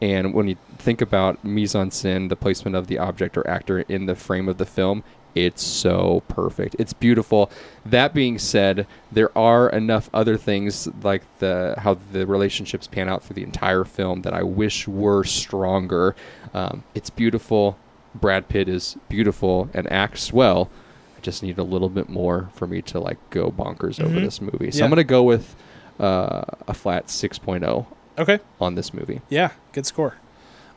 [0.01, 3.81] And when you think about mise en scène, the placement of the object or actor
[3.81, 5.03] in the frame of the film,
[5.33, 6.75] it's so perfect.
[6.79, 7.51] It's beautiful.
[7.85, 13.23] That being said, there are enough other things like the how the relationships pan out
[13.23, 16.15] through the entire film that I wish were stronger.
[16.53, 17.77] Um, it's beautiful.
[18.19, 20.69] Brad Pitt is beautiful and acts well.
[21.17, 24.23] I just need a little bit more for me to like go bonkers over Mhm.
[24.23, 24.71] this movie.
[24.71, 24.85] So Yeah.
[24.85, 25.55] I'm gonna go with
[25.99, 27.85] uh, a flat 6.0
[28.17, 28.39] Okay.
[28.59, 29.21] on this movie.
[29.29, 30.15] Yeah, good score.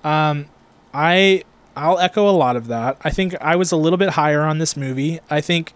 [0.05, 0.47] Um,
[0.95, 1.43] I
[1.77, 2.99] I'll echo a lot of that.
[3.05, 5.21] I think I was a little bit higher on this movie.
[5.31, 5.75] I think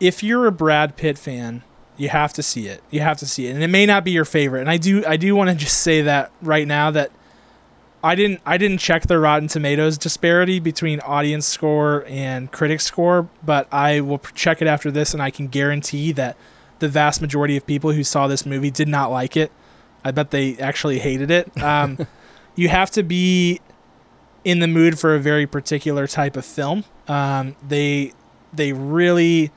[0.00, 1.62] if you're a Brad Pitt fan,
[1.96, 2.82] you have to see it.
[2.90, 4.60] You have to see it, and it may not be your favorite.
[4.62, 7.10] And I do I do want to just say that right now that
[8.04, 13.30] I didn't I didn't check the Rotten Tomatoes disparity between audience score and critic score,
[13.42, 16.36] but I will check it after this, and I can guarantee that
[16.80, 19.50] the vast majority of people who saw this movie did not like it.
[20.04, 21.50] I bet they actually hated it.
[21.62, 22.06] Um,
[22.56, 23.60] you have to be
[24.44, 26.84] in the mood for a very particular type of film.
[27.08, 28.12] Um, they
[28.52, 29.50] they really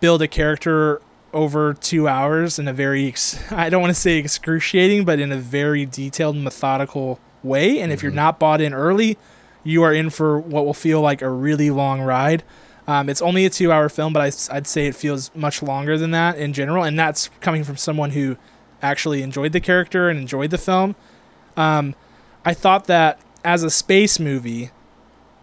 [0.00, 1.00] build a character
[1.32, 5.30] over two hours in a very ex- I don't want to say excruciating, but in
[5.30, 7.80] a very detailed, methodical way.
[7.80, 8.16] And if you're Mhm.
[8.16, 9.18] not bought in early,
[9.62, 12.42] you are in for what will feel like a really long ride.
[12.86, 16.10] Um, it's only a two-hour film, but I, would say it feels much longer than
[16.10, 18.36] that in general, and that's coming from someone who
[18.82, 20.94] actually enjoyed the character and enjoyed the film.
[21.56, 21.94] Um,
[22.44, 24.70] I thought that as a space movie,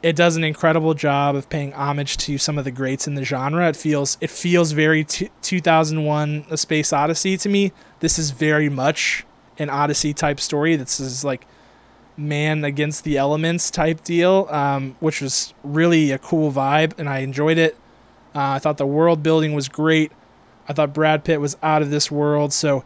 [0.04, 3.24] it does an incredible job of paying homage to some of the greats in the
[3.24, 3.68] genre.
[3.70, 7.72] It feels it feels very t- 2001: A Space Odyssey to me.
[7.99, 9.26] This is very much
[9.58, 10.76] an Odyssey type story.
[10.76, 11.45] This is like
[12.22, 17.19] man against the elements type deal, um, which was really a cool vibe, and I
[17.19, 17.76] enjoyed it.
[18.34, 20.11] Uh, I thought the world building was great.
[20.67, 22.53] I thought Brad Pitt was out of this world.
[22.53, 22.86] So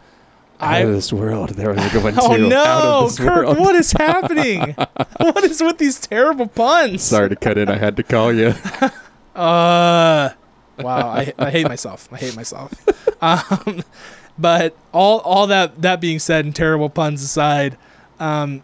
[0.59, 1.49] out I, of this world.
[1.51, 2.45] There was a good one oh too.
[2.45, 3.45] Oh no, Kirk!
[3.45, 3.59] World.
[3.59, 4.75] What is happening?
[5.17, 7.03] what is with these terrible puns?
[7.03, 7.69] Sorry to cut in.
[7.69, 8.47] I had to call you.
[9.36, 10.29] uh,
[10.79, 11.09] wow.
[11.09, 12.07] I, I hate myself.
[12.11, 12.73] I hate myself.
[13.21, 13.83] Um,
[14.38, 17.77] but all all that that being said, and terrible puns aside,
[18.19, 18.63] um,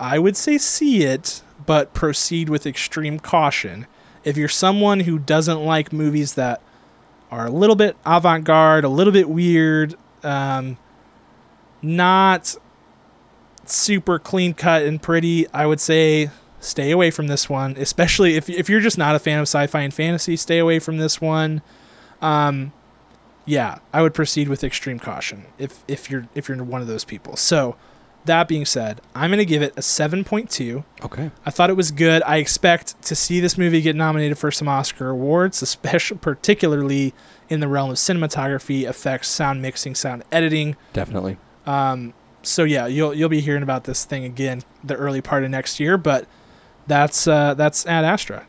[0.00, 3.86] I would say see it, but proceed with extreme caution.
[4.24, 6.62] If you're someone who doesn't like movies that
[7.30, 10.76] are a little bit avant-garde, a little bit weird, um,
[11.82, 12.56] not
[13.64, 15.46] super clean cut and pretty.
[15.52, 16.30] I would say
[16.60, 19.80] stay away from this one, especially if if you're just not a fan of sci-fi
[19.80, 20.36] and fantasy.
[20.36, 21.62] Stay away from this one.
[22.22, 22.72] Um,
[23.44, 27.04] yeah, I would proceed with extreme caution if if you're if you're one of those
[27.04, 27.36] people.
[27.36, 27.76] So.
[28.24, 30.84] That being said, I'm going to give it a 7.2.
[31.04, 31.30] Okay.
[31.46, 32.22] I thought it was good.
[32.24, 37.14] I expect to see this movie get nominated for some Oscar awards, especially particularly
[37.48, 40.76] in the realm of cinematography, effects, sound mixing, sound editing.
[40.92, 41.38] Definitely.
[41.64, 42.12] Um,
[42.42, 45.80] so yeah, you'll you'll be hearing about this thing again the early part of next
[45.80, 46.26] year, but
[46.86, 48.46] that's uh, that's Ad Astra.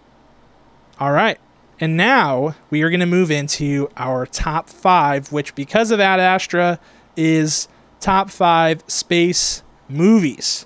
[1.00, 1.40] All right,
[1.80, 6.20] and now we are going to move into our top five, which because of Ad
[6.20, 6.80] Astra
[7.16, 7.68] is
[8.00, 10.66] top five space movies.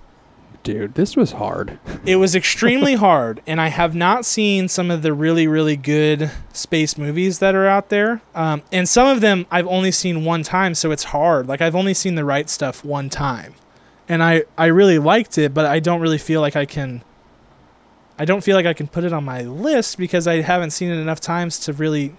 [0.64, 1.78] Dude, this was hard.
[2.06, 6.32] it was extremely hard, and I have not seen some of the really, really good
[6.54, 8.22] space movies that are out there.
[8.34, 11.48] Um, and some of them I've only seen one time, so it's hard.
[11.48, 13.56] Like, I've only seen the right stuff one time.
[14.08, 17.04] And I, I really liked it, but I don't really feel like I can.
[18.18, 20.92] I don't feel like I can put it on my list because I haven't seen
[20.92, 22.14] it enough times to really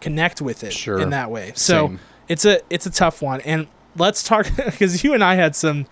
[0.00, 0.98] connect with it sure.
[0.98, 1.52] in that way.
[1.54, 2.00] So Same.
[2.28, 3.40] it's a it's a tough one.
[3.42, 5.86] And let's talk because you and I had some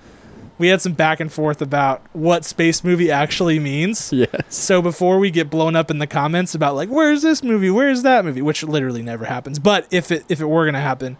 [0.58, 4.12] we had some back and forth about what space movie actually means.
[4.12, 4.30] Yes.
[4.48, 8.02] So before we get blown up in the comments about like where's this movie, where's
[8.02, 11.16] that movie, which literally never happens, but if it if it were going to happen,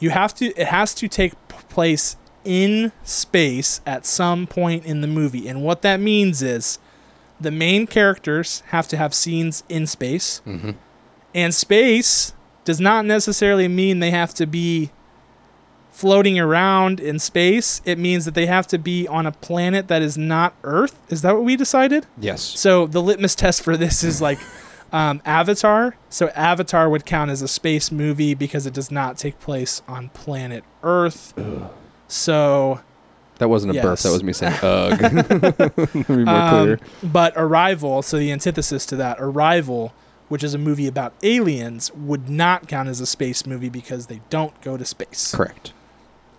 [0.00, 1.34] you have to it has to take
[1.68, 5.48] place in space at some point in the movie.
[5.48, 6.78] And what that means is
[7.40, 10.40] the main characters have to have scenes in space.
[10.46, 10.70] Mm-hmm.
[11.34, 12.32] And space
[12.64, 14.90] does not necessarily mean they have to be
[15.98, 20.00] floating around in space, it means that they have to be on a planet that
[20.00, 20.96] is not Earth.
[21.08, 22.06] Is that what we decided?
[22.20, 22.40] Yes.
[22.40, 24.38] So the litmus test for this is like
[24.92, 25.96] um, Avatar.
[26.08, 30.10] So Avatar would count as a space movie because it does not take place on
[30.10, 31.34] planet Earth.
[31.36, 31.68] Ugh.
[32.06, 32.80] So.
[33.38, 33.84] That wasn't a yes.
[33.84, 33.98] burp.
[33.98, 36.06] That was me saying ugh.
[36.06, 36.80] Be more um, clear.
[37.02, 39.92] But Arrival, so the antithesis to that, Arrival,
[40.28, 44.20] which is a movie about aliens, would not count as a space movie because they
[44.30, 45.34] don't go to space.
[45.34, 45.72] Correct.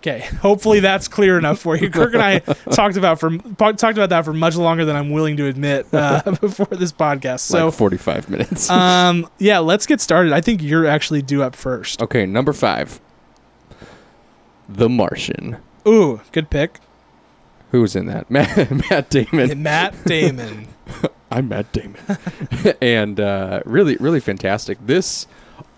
[0.00, 1.90] Okay, hopefully that's clear enough for you.
[1.90, 2.38] Kirk and I
[2.72, 6.22] talked about for talked about that for much longer than I'm willing to admit uh,
[6.40, 7.40] before this podcast.
[7.40, 8.70] So like 45 minutes.
[8.70, 10.32] um, yeah, let's get started.
[10.32, 12.00] I think you're actually due up first.
[12.00, 12.98] Okay, number five,
[14.70, 15.58] The Martian.
[15.86, 16.78] Ooh, good pick.
[17.70, 18.30] Who's in that?
[18.30, 19.62] Matt, Matt Damon.
[19.62, 20.68] Matt Damon.
[21.30, 22.00] I'm Matt Damon,
[22.80, 24.78] and uh, really, really fantastic.
[24.84, 25.26] This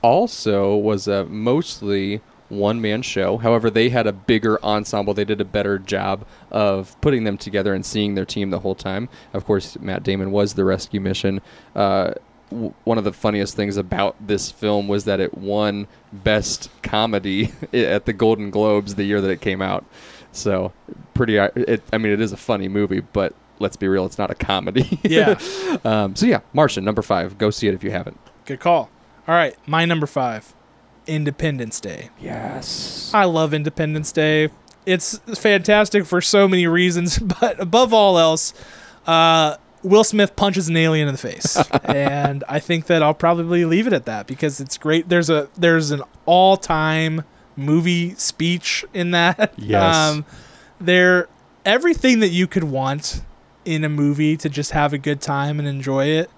[0.00, 2.20] also was a mostly
[2.52, 3.38] one man show.
[3.38, 5.14] However, they had a bigger ensemble.
[5.14, 8.74] They did a better job of putting them together and seeing their team the whole
[8.74, 9.08] time.
[9.32, 11.40] Of course, Matt Damon was the rescue mission.
[11.74, 12.12] Uh,
[12.50, 17.52] w- one of the funniest things about this film was that it won Best Comedy
[17.72, 19.84] at the Golden Globes the year that it came out.
[20.30, 20.72] So,
[21.14, 21.36] pretty.
[21.36, 24.34] It, I mean, it is a funny movie, but let's be real, it's not a
[24.34, 24.98] comedy.
[25.04, 25.38] Yeah.
[25.84, 27.38] um, so yeah, Martian number five.
[27.38, 28.18] Go see it if you haven't.
[28.44, 28.90] Good call.
[29.28, 30.54] All right, my number five.
[31.06, 32.10] Independence Day.
[32.20, 33.10] Yes.
[33.14, 34.50] I love Independence Day.
[34.86, 38.52] It's fantastic for so many reasons, but above all else,
[39.06, 43.64] uh, Will Smith punches an alien in the face, and I think that I'll probably
[43.64, 45.08] leave it at that because it's great.
[45.08, 47.24] There's a there's an all time
[47.56, 49.54] movie speech in that.
[49.58, 49.96] Yes.
[49.96, 50.24] Um,
[50.80, 51.28] there,
[51.64, 53.22] everything that you could want
[53.64, 56.30] in a movie to just have a good time and enjoy it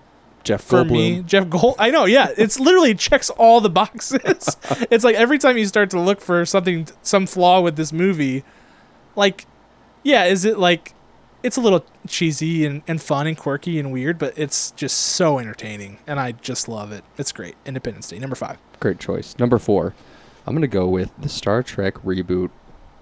[0.45, 0.90] Jeff for Goldblum.
[0.90, 1.22] me.
[1.22, 1.74] Jeff Gold.
[1.78, 2.05] I know.
[2.05, 4.57] Yeah, it's literally checks all the boxes.
[4.90, 8.45] it's like every time you start to look for something, some flaw with this movie,
[9.16, 9.47] like,
[10.03, 10.95] yeah, is it like
[11.42, 15.38] it's a little cheesy and, and fun and quirky and weird, but it's just so
[15.38, 17.05] entertaining, and I just love it.
[17.18, 17.55] It's great.
[17.66, 18.59] Independence Day, number five.
[18.80, 19.38] Great choice.
[19.38, 19.95] Number four,
[20.47, 22.51] I'm gonna go with the Star Trek reboot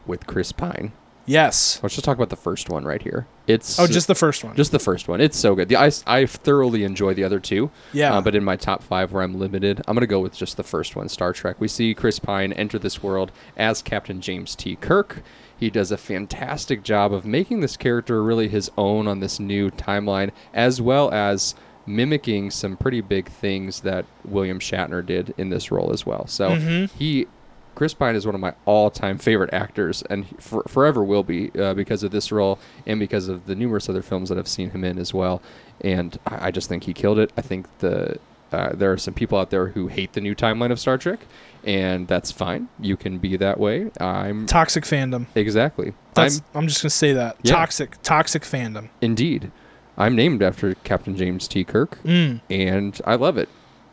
[0.07, 0.93] with Chris Pine.
[1.27, 1.79] Yes.
[1.83, 3.27] Let's just talk about the first one right here.
[3.47, 4.57] It's Oh, just the first one.
[4.57, 5.21] just the first one.
[5.21, 5.69] It's so good.
[5.69, 7.71] The, I, I thoroughly enjoy the other two.
[7.93, 8.15] yeah.
[8.15, 10.57] Uh, but in my top five, where I'm limited, I'm going to go with just
[10.57, 11.57] the first one, Star Trek.
[11.61, 14.77] We see Chris Pine enter this world as Captain James T.
[14.77, 15.23] Kirk.
[15.59, 19.71] He does a fantastic job of making this character really his own on this new
[19.71, 21.55] timeline, as well as
[21.87, 26.27] mimicking some pretty big things that William Shatner did in this role as well.
[26.27, 26.91] So Mhm.
[26.93, 27.27] he.
[27.75, 31.75] Chris Pine is one of my all-time favorite actors, and for, forever will be uh,
[31.75, 34.85] because of this role and because of the numerous other films that I've seen him
[34.85, 35.41] in as well.
[35.81, 37.33] And I, I just think he killed it.
[37.37, 38.19] I think the
[38.53, 41.21] uh, there are some people out there who hate the new timeline of Star Trek,
[41.65, 42.69] and that's fine.
[42.79, 43.91] You can be that way.
[43.99, 45.25] I'm toxic fandom.
[45.35, 45.95] exactly.
[46.15, 47.55] That's, I'm I'm, just gonna say that Yeah.
[47.55, 48.91] toxic, toxic fandom.
[49.01, 49.51] indeed.
[49.97, 51.65] I'm named after Captain James T.
[51.65, 52.41] Kirk, Mm.
[52.51, 53.49] and I love it.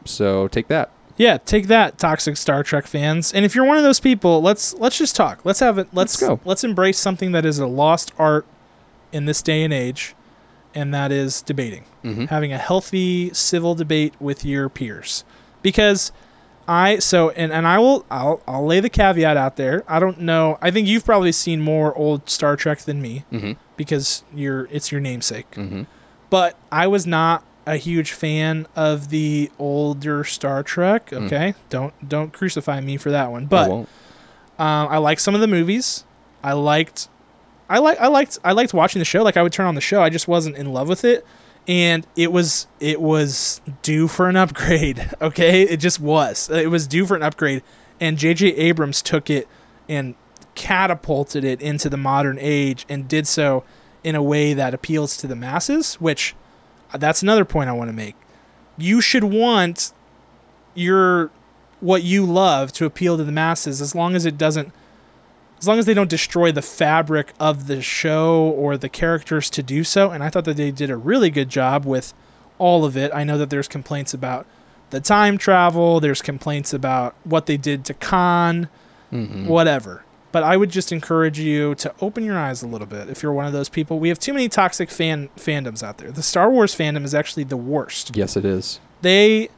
[0.05, 0.91] So take that.
[1.19, 3.33] Yeah, take that, toxic Star Trek fans.
[3.33, 5.41] And if you're one of those people, let's let's just talk.
[5.43, 5.89] Let's have it.
[5.93, 6.39] Let's, Let's go.
[6.45, 8.45] Let's embrace something that is a lost art
[9.11, 10.15] in this day and age,
[10.73, 11.83] and that is debating.
[12.05, 12.25] Mm-hmm.
[12.25, 15.25] Having a healthy civil debate with your peers,
[15.61, 16.13] because
[16.69, 19.83] I so and and I will I'll I'll lay the caveat out there.
[19.89, 20.57] I don't know.
[20.61, 23.53] I think you've probably seen more old Star Trek than me Mm-hmm.
[23.75, 25.51] because you're it's your namesake.
[25.51, 25.81] Mm-hmm.
[26.29, 31.11] but I was not a huge fan of the older Star Trek.
[31.11, 31.25] Mm.
[31.27, 33.45] Okay, don't don't crucify me for that one.
[33.45, 33.89] But won't.
[34.57, 36.03] um, I like some of the movies.
[36.43, 37.09] I liked,
[37.69, 39.21] I like I liked I liked watching the show.
[39.23, 40.01] Like I would turn on the show.
[40.01, 41.23] I just wasn't in love with it,
[41.67, 45.07] and it was it was due for an upgrade.
[45.21, 46.49] Okay, it just was.
[46.49, 47.61] It was due for an upgrade,
[47.99, 48.47] and J.J.
[48.55, 49.47] Abrams took it
[49.87, 50.15] and
[50.55, 53.63] catapulted it into the modern age and did so
[54.03, 55.95] in a way that appeals to the masses.
[55.95, 56.35] Which
[56.93, 58.15] that's another point I want to make.
[58.77, 59.93] You should want
[60.75, 61.31] your
[61.81, 64.71] what you love to appeal to the masses as long as it doesn't
[65.59, 69.63] as long as they don't destroy the fabric of the show or the characters to
[69.63, 72.13] do so and i thought that they did a really good job with
[72.57, 74.45] all of it i know that there's complaints about
[74.89, 78.67] the time travel there's complaints about what they did to khan
[79.11, 79.47] Mm-hmm.
[79.47, 83.21] whatever but i would just encourage you to open your eyes a little bit if
[83.23, 86.23] you're one of those people we have too many toxic fan fandoms out there the
[86.23, 88.79] star wars fandom is actually the worst Yes, it is.
[89.01, 89.49] they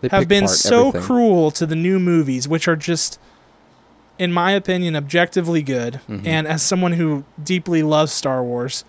[0.00, 1.02] They have been so everything.
[1.06, 3.18] cruel to the new movies, which are just,
[4.18, 6.00] in my opinion, objectively good.
[6.08, 6.26] Mhm.
[6.26, 8.84] And as someone who deeply loves Star Wars,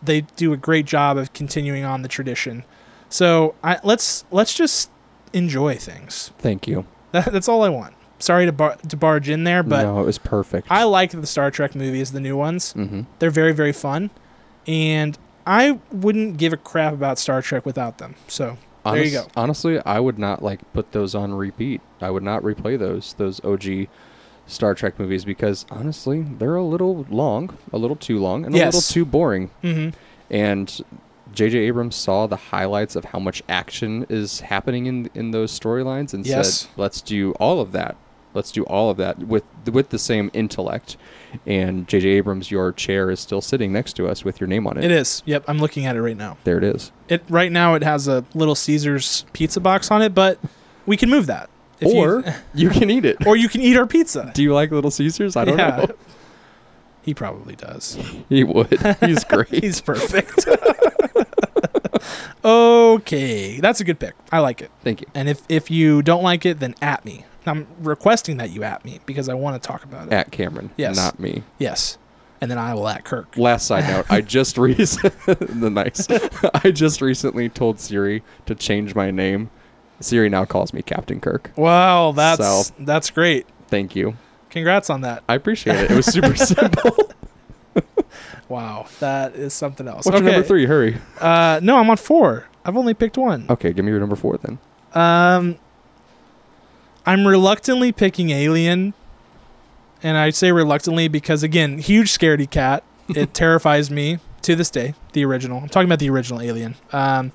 [0.00, 2.62] they do a great job of continuing on the tradition.
[3.08, 4.90] So I, let's let's just
[5.32, 6.30] enjoy things.
[6.38, 6.84] Thank you.
[7.10, 7.94] That, that's all I want.
[8.24, 10.68] Sorry to bar, to barge in there, but no, it was perfect.
[10.70, 12.72] I like the Star Trek movies, the new ones.
[12.74, 13.02] mm-hmm.
[13.18, 14.08] They're very very fun,
[14.66, 18.14] and I wouldn't give a crap about Star Trek without them.
[18.28, 19.26] So There you go.
[19.36, 21.80] Honestly, I would not like put those on repeat.
[22.00, 23.88] I would not replay those those OG
[24.46, 28.58] Star Trek movies because honestly, they're a little long, a little too long, and a
[28.64, 29.50] little too boring.
[29.62, 29.88] hmm
[30.30, 30.80] And
[31.32, 31.58] J.J.
[31.58, 36.24] Abrams saw the highlights of how much action is happening in in those storylines and
[36.24, 36.60] Yes.
[36.60, 37.96] said, "Let's do all of that.
[38.34, 40.96] Let's do all of that with with the same intellect."
[41.46, 42.08] And J.J.
[42.10, 44.84] Abrams, your chair is still sitting next to us with your name on it.
[44.84, 45.22] It is.
[45.26, 46.36] Yep, I'm looking at it right now.
[46.44, 46.92] There it is.
[47.08, 50.38] It right now it has a little Caesar's pizza box on it, but
[50.86, 51.48] we can move that.
[51.80, 52.24] If you- or
[52.54, 53.26] you can eat it.
[53.26, 54.30] or you can eat our pizza.
[54.34, 55.34] Do you like Little Caesars?
[55.36, 55.76] I don't Yeah.
[55.76, 55.86] know.
[57.02, 57.98] He probably does.
[58.28, 58.80] He would.
[59.00, 59.48] He's great.
[59.50, 60.46] He's perfect.
[62.44, 64.14] okay, that's a good pick.
[64.32, 64.70] I like it.
[64.82, 65.06] Thank you.
[65.14, 67.24] And if if you don't like it, then at me.
[67.46, 70.12] I'm requesting that you at me because I want to talk about it.
[70.14, 70.96] At Cameron, Yes.
[70.96, 71.42] not me.
[71.58, 71.98] yes,
[72.40, 73.36] and then I will at Kirk.
[73.36, 76.06] Last side note, I just recently the nice.
[76.64, 79.50] I just recently told Siri to change my name.
[80.00, 81.50] Siri now calls me Captain Kirk.
[81.56, 83.46] Wow, that's So- that's great.
[83.68, 84.16] Thank you.
[84.48, 85.22] Congrats on that.
[85.28, 85.90] I appreciate it.
[85.90, 87.10] It was super simple.
[88.48, 90.06] Wow, that is something else.
[90.06, 90.66] What's your number three?
[90.66, 90.98] Hurry.
[91.20, 92.46] Uh, no, I'm on four.
[92.64, 93.46] I've only picked one.
[93.48, 94.58] Okay, give me your number four then.
[94.94, 95.58] Um,
[97.06, 98.94] I'm reluctantly picking Alien,
[100.02, 102.84] and I say reluctantly because again, huge scaredy cat.
[103.14, 104.94] It terrifies me to this day.
[105.12, 105.58] The original.
[105.60, 106.74] I'm talking about the original Alien.
[106.90, 107.32] Um,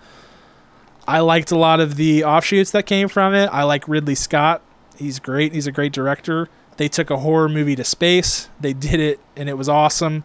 [1.08, 3.48] I liked a lot of the offshoots that came from it.
[3.52, 4.64] I like Ridley Scott.
[4.98, 5.54] He's great.
[5.54, 6.50] He's a great director.
[6.78, 8.50] They took a horror movie to space.
[8.60, 10.24] They did it, and it was awesome.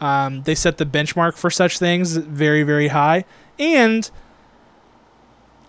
[0.00, 3.24] Um, they set the benchmark for such things very, very high.
[3.58, 4.10] And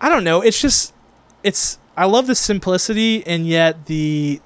[0.00, 0.40] I don't know.
[0.40, 0.94] It's just,
[1.42, 1.78] it's.
[1.96, 4.40] I love the simplicity, and yet the.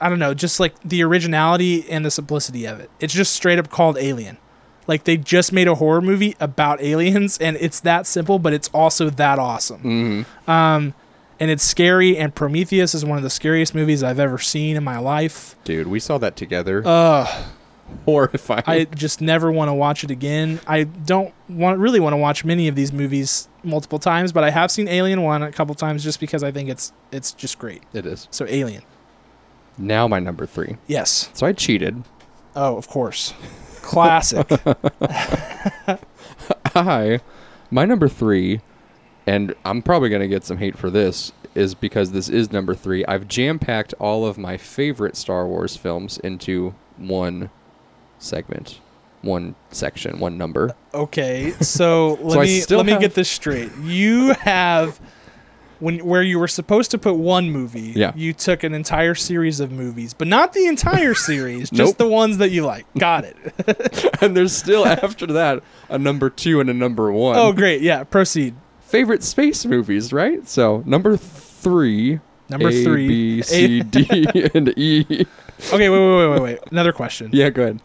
[0.00, 2.90] I don't know, just like the originality and the simplicity of it.
[3.00, 4.36] It's just straight up called Alien.
[4.86, 8.68] Like they just made a horror movie about aliens, and it's that simple, but it's
[8.68, 9.82] also that awesome.
[9.82, 10.50] Mm-hmm.
[10.50, 10.94] Um,
[11.38, 12.16] and it's scary.
[12.16, 15.54] And Prometheus is one of the scariest movies I've ever seen in my life.
[15.64, 16.82] Dude, we saw that together.
[16.84, 17.44] Ugh.
[18.04, 18.62] Horrifying.
[18.66, 20.60] I just never want to watch it again.
[20.66, 24.50] I don't want really want to watch many of these movies multiple times, but I
[24.50, 27.82] have seen Alien One a couple times just because I think it's it's just great.
[27.92, 28.28] it is.
[28.30, 28.82] So Alien,
[29.78, 30.76] Now my number three.
[30.86, 31.30] yes.
[31.32, 32.02] So I cheated.
[32.54, 33.34] Oh, of course,
[33.82, 34.48] classic.
[36.74, 37.20] I,
[37.70, 38.60] my number three,
[39.26, 43.04] and I'm probably gonna get some hate for this, is because this is number three.
[43.06, 47.50] I've jam packed all of my favorite Star Wars films into one
[48.18, 48.80] segment,
[49.22, 50.74] one section, one number.
[50.94, 53.70] okay, so let So me let me get this straight.
[53.82, 55.00] You have
[55.78, 58.12] when where you were supposed to put one movie, Yeah.
[58.16, 61.96] you took an entire series of movies, but not the entire series, just Nope.
[61.98, 62.86] the ones that you like.
[62.98, 63.36] Got it.
[64.22, 67.36] and there's still after that a number two and a number one.
[67.36, 67.82] oh, great.
[67.82, 68.54] Yeah, proceed.
[68.80, 70.48] favorite space movies, right?
[70.48, 72.20] So number three.
[72.48, 73.08] Number A, three.
[73.08, 74.06] B, A- C, D,
[74.54, 75.26] and E.
[75.72, 76.58] Okay, wait, wait, wait, wait, wait.
[76.70, 77.28] Another question.
[77.32, 77.82] Yeah, go ahead.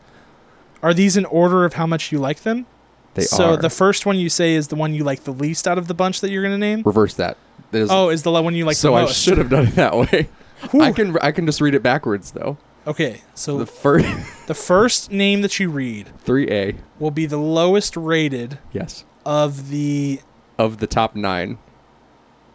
[0.84, 2.66] Are these in order of how much you like them?
[3.14, 3.26] They are.
[3.26, 3.58] so are.
[3.58, 5.94] the first one you say is the one you like the least out of the
[5.94, 6.82] bunch that you're gonna name.
[6.86, 7.38] Reverse that.
[7.72, 9.96] Is- Oh, is the one you like so the I should have done it that
[9.96, 10.28] way.
[10.72, 10.82] Whew.
[10.82, 12.58] I can I can just read it backwards though.
[12.88, 14.08] Okay, so The first
[14.48, 19.70] the first name that you read three A, will be the lowest rated yes, of
[19.70, 20.20] the.
[20.58, 21.58] of the top nine,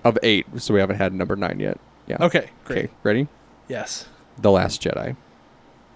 [0.05, 0.47] of eight.
[0.59, 1.79] So we haven't had number nine yet.
[2.07, 2.16] Yeah.
[2.20, 2.79] Okay, great.
[2.87, 2.89] Okay.
[3.03, 3.29] Ready?
[3.68, 4.07] Yes.
[4.39, 5.16] The Last Jedi,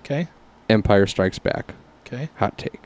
[0.04, 0.28] Okay.
[0.68, 1.74] Empire Strikes Back,
[2.12, 2.28] Okay.
[2.36, 2.82] Hot Take,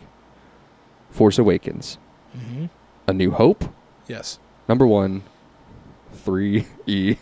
[1.11, 1.99] Force Awakens,
[2.33, 2.66] hmm
[3.09, 3.64] A New Hope,
[4.07, 4.39] Yes.
[4.68, 5.22] number one,
[6.12, 7.16] three E,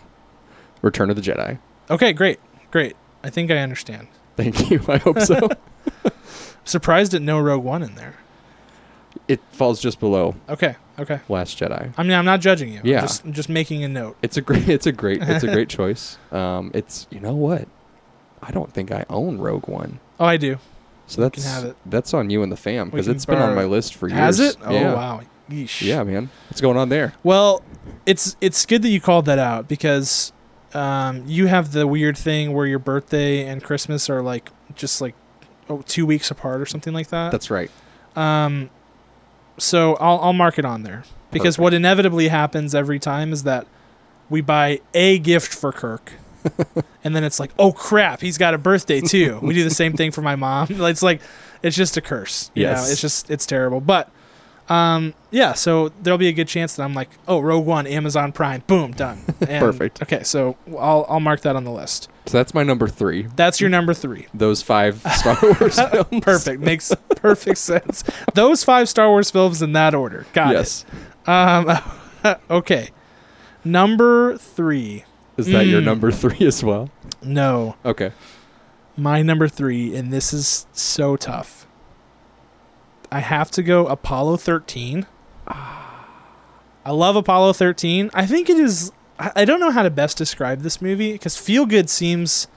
[0.82, 1.58] Return of the Jedi.
[1.90, 2.12] Okay.
[2.12, 2.40] Great.
[2.70, 2.96] Great.
[3.22, 4.08] I think I understand.
[4.36, 4.80] Thank you.
[4.88, 5.48] I hope so.
[6.64, 8.14] Surprised at no Rogue One in there.
[9.28, 10.74] it falls just below Okay.
[10.98, 11.20] Okay.
[11.28, 11.92] Last Jedi.
[11.96, 12.80] I mean, I'm not judging you.
[12.80, 13.00] I'm Yeah.
[13.02, 14.16] just, I'm just making a note.
[14.22, 14.68] It's a great.
[14.68, 15.22] It's a great.
[15.22, 16.18] It's a great choice.
[16.30, 17.66] Um, it's you know what,
[18.42, 20.58] I don't think I own Rogue One, Oh, I do.
[21.12, 21.76] So that's can have it.
[21.86, 24.18] that's on you and the fam because it's been on my list for years.
[24.18, 24.56] Has it?
[24.64, 24.94] Oh yeah.
[24.94, 25.20] wow.
[25.50, 25.82] Yeesh.
[25.82, 26.30] Yeah, man.
[26.48, 27.12] What's going on there?
[27.22, 27.62] Well,
[28.06, 30.32] it's it's good that you called that out because
[30.74, 35.14] um, you have the weird thing where your birthday and Christmas are like just like
[35.68, 37.32] oh, two weeks apart or something like that.
[37.32, 37.70] That's right.
[38.16, 38.70] um,
[39.58, 41.62] so I'll I'll mark it on there because Perfect.
[41.62, 43.66] what inevitably happens every time is that
[44.30, 46.12] we buy a gift for Kirk.
[47.04, 49.38] and then it's like, oh crap, he's got a birthday too.
[49.42, 50.68] we do the same thing for my mom.
[50.92, 51.20] It's like,
[51.62, 52.50] it's just a curse.
[52.54, 52.84] You Yes.
[52.86, 53.80] know, it's just it's terrible.
[53.80, 54.10] But
[54.68, 58.32] um, yeah, so there'll be a good chance that I'm like, oh, Rogue One, Amazon
[58.32, 59.22] Prime, boom, done.
[59.40, 60.02] And- Perfect.
[60.02, 62.08] Okay, so I'll I'll mark that on the list.
[62.26, 63.26] So that's my number three.
[63.34, 64.26] That's your number three.
[64.32, 66.20] Those five Star Wars films.
[66.24, 66.60] Perfect.
[66.60, 68.04] Makes perfect sense.
[68.34, 70.26] Those five Star Wars films in that order.
[70.32, 70.84] Got yes.
[71.24, 71.28] it.
[71.28, 71.78] Um,
[72.50, 72.90] okay.
[73.64, 75.04] Number three.
[75.36, 75.84] Is that your Mm.
[75.84, 76.90] number three as well?
[77.22, 78.12] No, Okay.
[78.96, 81.66] my number three, and this is so tough.
[83.10, 85.06] I have to go Apollo 13.
[85.48, 88.10] I love Apollo 13.
[88.14, 88.90] I think it is.
[89.18, 92.48] I I don't know how to best describe this movie because Feel Good seems.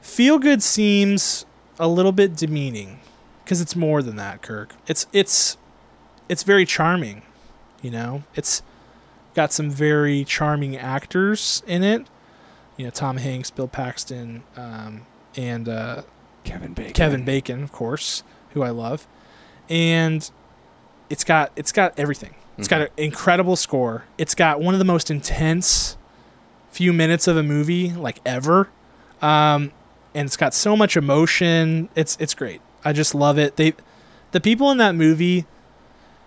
[0.00, 1.46] Feel Good seems
[1.78, 2.98] a little bit demeaning
[3.42, 4.74] because it's more than that, Kirk.
[4.86, 5.56] It's it's
[6.28, 7.22] it's very charming,
[7.82, 8.24] you know.
[8.34, 8.62] It's
[9.34, 12.06] got some very charming actors in it.
[12.76, 15.02] You know, Tom Hanks, Bill Paxton, um,
[15.36, 16.02] and uh,
[16.44, 16.92] Kevin Bacon.
[16.92, 18.22] Kevin Bacon, of course,
[18.52, 19.06] who I love,
[19.68, 20.28] and
[21.10, 22.34] it's got it's got everything.
[22.58, 22.84] It's got Mhm.
[22.84, 24.04] an incredible score.
[24.18, 25.96] It's got one of the most intense
[26.70, 28.68] few minutes of a movie like ever,
[29.22, 29.70] um,
[30.14, 31.88] and it's got so much emotion.
[31.94, 32.60] It's it's great.
[32.84, 33.56] I just love it.
[33.56, 33.74] They,
[34.32, 35.46] the people in that movie,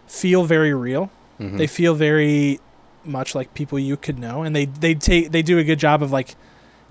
[0.08, 1.12] feel very real.
[1.40, 1.58] Mhm.
[1.58, 2.60] They feel very
[3.08, 6.04] much like people you could know, and they they take they do a good job
[6.04, 6.36] of like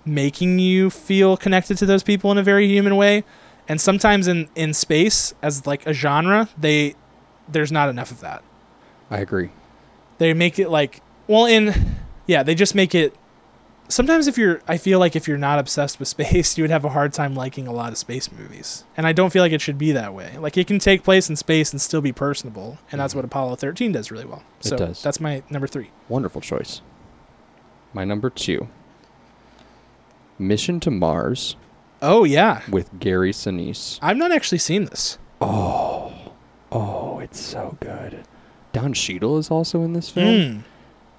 [0.04, 3.24] making you feel connected to those people in a very human way.
[3.68, 6.94] And sometimes in in space as like a genre, they
[7.48, 8.42] there's not enough of that.
[9.10, 9.50] I agree.
[10.18, 11.96] They make it like well in
[12.26, 13.14] yeah, they just make it
[13.88, 16.84] sometimes if you're I feel like if you're not obsessed with space, you would have
[16.84, 18.84] a hard time liking a lot of space movies.
[18.96, 20.36] And I don't feel like it should be that way.
[20.38, 23.16] Like it can take place in space and still be personable, and that's Mhm.
[23.16, 24.42] what Apollo 13 does really well.
[24.60, 25.02] It So does.
[25.02, 25.90] that's my number 3.
[26.08, 26.80] Wonderful choice.
[27.92, 28.68] My number two.
[30.38, 31.56] Mission to Mars
[32.02, 32.60] Oh yeah.
[32.70, 33.98] with Gary Sinise.
[34.02, 35.16] I've not actually seen this.
[35.40, 36.12] Oh,
[36.70, 38.24] oh, it's so good.
[38.72, 40.26] Don Cheadle is also in this film.
[40.26, 40.60] Mm.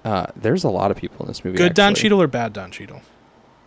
[0.08, 1.58] Uh, there's a lot of people in this movie.
[1.58, 2.02] Good Don actually.
[2.02, 3.02] Cheadle or bad Don Cheadle?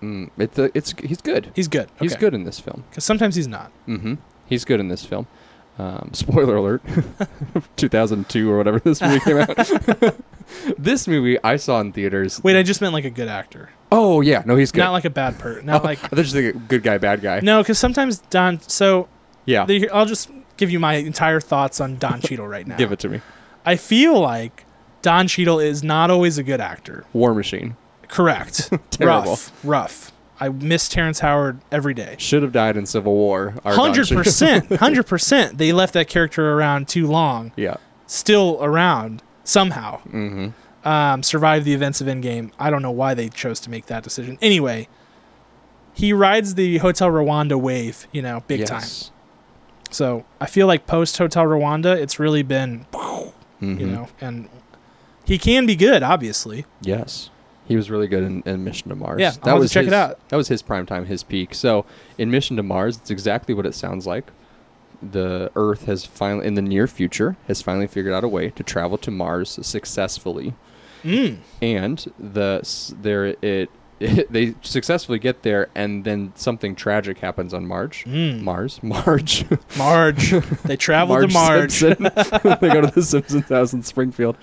[0.02, 1.52] Mm, it's a, it's he's good.
[1.56, 1.90] He's good.
[2.00, 2.84] He's good in this film.
[2.90, 3.72] Because sometimes he's not.
[3.88, 4.16] Mm-hmm.
[4.48, 5.28] He's good in this film.
[5.78, 6.82] Um, spoiler alert,
[7.78, 9.56] 2002 or whatever this movie came out.
[10.78, 12.44] this movie I saw in theaters.
[12.44, 14.80] Wait, I just meant like a good actor, Oh yeah, no, he's good.
[14.80, 15.68] not like a bad person.
[15.68, 17.40] Not Oh, like I thought you said good guy, bad guy.
[17.42, 18.60] no, because sometimes Don.
[18.62, 19.08] So
[19.46, 22.78] yeah, the, I'll just give you my entire thoughts on Don Cheadle right now.
[22.78, 23.22] give it to me.
[23.66, 24.66] I feel like
[25.02, 27.06] Don Cheadle is not always a good actor.
[27.14, 27.76] War Machine
[28.08, 28.72] Correct.
[28.92, 29.32] Terrible.
[29.32, 29.66] Rough.
[29.66, 30.12] Rough.
[30.40, 32.16] I miss Terrence Howard every day.
[32.18, 33.54] should have died in Civil War.
[33.64, 34.72] Hundred percent.
[34.76, 35.58] Hundred percent.
[35.58, 37.52] They left that character around too long.
[37.56, 37.76] Yeah.
[38.08, 40.00] Still around somehow.
[40.08, 40.50] Mm-hmm.
[40.88, 42.52] Um, survived the events of Endgame.
[42.60, 44.38] I don't know why they chose to make that decision.
[44.42, 44.88] Anyway,
[45.94, 48.08] he rides the Hotel Rwanda wave.
[48.12, 48.80] You know, big time.
[48.82, 49.12] yes.
[49.92, 52.86] So I feel like post Hotel Rwanda, it's really been
[53.62, 53.80] Mhm.
[53.80, 54.50] you know, and
[55.26, 56.66] he can be good, obviously.
[56.82, 57.30] Yes.
[57.68, 59.22] He was really good in, in Mission to Mars.
[59.22, 60.30] Yeah, that I'll have to was check it his, out.
[60.30, 61.54] That was his prime time, his peak.
[61.54, 61.86] So
[62.18, 64.32] in Mission to Mars, it's exactly what it sounds like.
[65.02, 68.62] The Earth has finally, in the near future, has finally figured out a way to
[68.64, 70.54] travel to Mars successfully,
[71.04, 71.38] Mm.
[71.62, 72.62] and the
[73.02, 73.72] there it,
[74.30, 78.04] they successfully get there, and then something tragic happens on March.
[78.06, 78.42] Mm.
[78.42, 79.46] Mars, Marge,
[79.78, 80.32] Marge.
[80.64, 81.82] They travel to Marge.
[81.82, 84.38] They go to the Simpsons house in Springfield,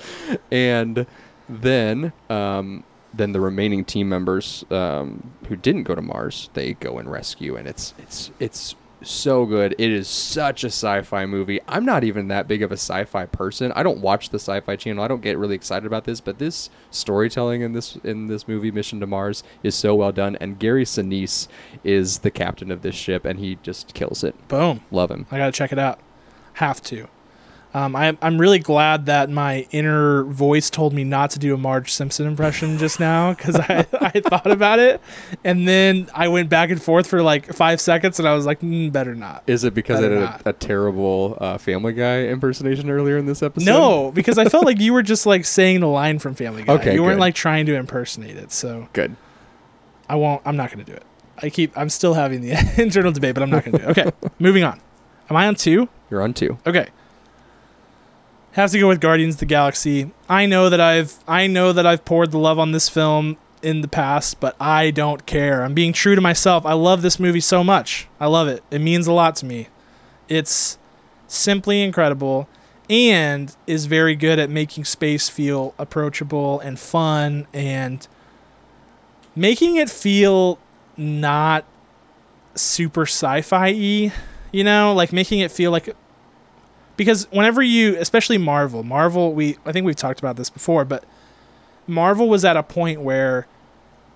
[0.53, 1.07] and
[1.49, 6.99] then um, then the remaining team members um, who didn't go to Mars, they go
[6.99, 9.75] and rescue, and it's it's it's so good.
[9.79, 11.61] It is such a sci-fi movie.
[11.69, 13.73] I'm not even that big of a sci-fi person.
[13.73, 15.03] I don't watch the Sci-Fi Channel.
[15.03, 18.71] I don't get really excited about this, but this storytelling in this in this movie,
[18.71, 20.37] Mission to Mars, is so well done.
[20.41, 21.49] And Gary Sinise
[21.85, 24.35] is the captain of this ship, and he just kills it.
[24.49, 24.83] Boom.
[24.91, 25.27] Love him.
[25.31, 26.01] I gotta check it out.
[26.55, 27.09] Have to.
[27.75, 31.59] Um, I, I'm really glad that my inner voice told me not to do a
[31.59, 35.03] Marge Simpson impression just now because I, I thought about it
[35.45, 38.61] and then I went back and forth for like five seconds and I was like,
[38.61, 39.43] mm, better not.
[39.47, 43.43] Is it because I did a, a terrible uh, Family Guy impersonation earlier in this
[43.43, 43.67] episode?
[43.67, 46.73] No, because I felt like you were just like saying the line from Family Guy.
[46.75, 48.51] Okay, you weren't like trying to impersonate it.
[48.51, 49.15] So Good.
[50.09, 50.41] I won't.
[50.47, 51.05] I'm not going to do it.
[51.43, 51.77] I keep.
[51.77, 52.53] I'm still having the
[52.83, 53.99] internal debate, but I'm not going to do it.
[53.99, 54.81] Okay, moving on.
[55.31, 55.89] Am I on two?
[56.11, 56.59] You're on two.
[56.67, 56.89] Okay.
[58.59, 60.11] Have to go with Guardians of the Galaxy.
[60.29, 63.83] I know that I've I know that I've poured the love on this film in
[63.83, 65.63] the past, but I don't care.
[65.63, 66.67] I'm being true to myself.
[66.67, 68.09] I love this movie so much.
[68.19, 68.65] I love it.
[68.73, 69.69] It means a lot to me.
[70.29, 70.77] It's
[71.29, 72.49] simply incredible
[72.91, 78.09] and is very good at making space feel approachable and fun and
[79.37, 80.59] making it feel
[80.97, 81.65] not
[82.57, 84.13] super sci-fi y,
[84.51, 85.95] you know, like making it feel like
[86.99, 91.05] because whenever you especially Marvel, Marvel we I think we've talked about this before, but
[91.87, 93.47] Marvel was at a point where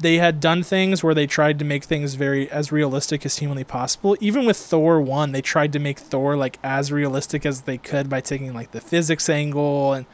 [0.00, 3.64] they had done things where they tried to make things very as realistic as humanly
[3.64, 4.16] possible.
[4.20, 8.10] Even with Thor 1, they tried to make Thor like as realistic as they could
[8.10, 10.04] by taking like the physics angle and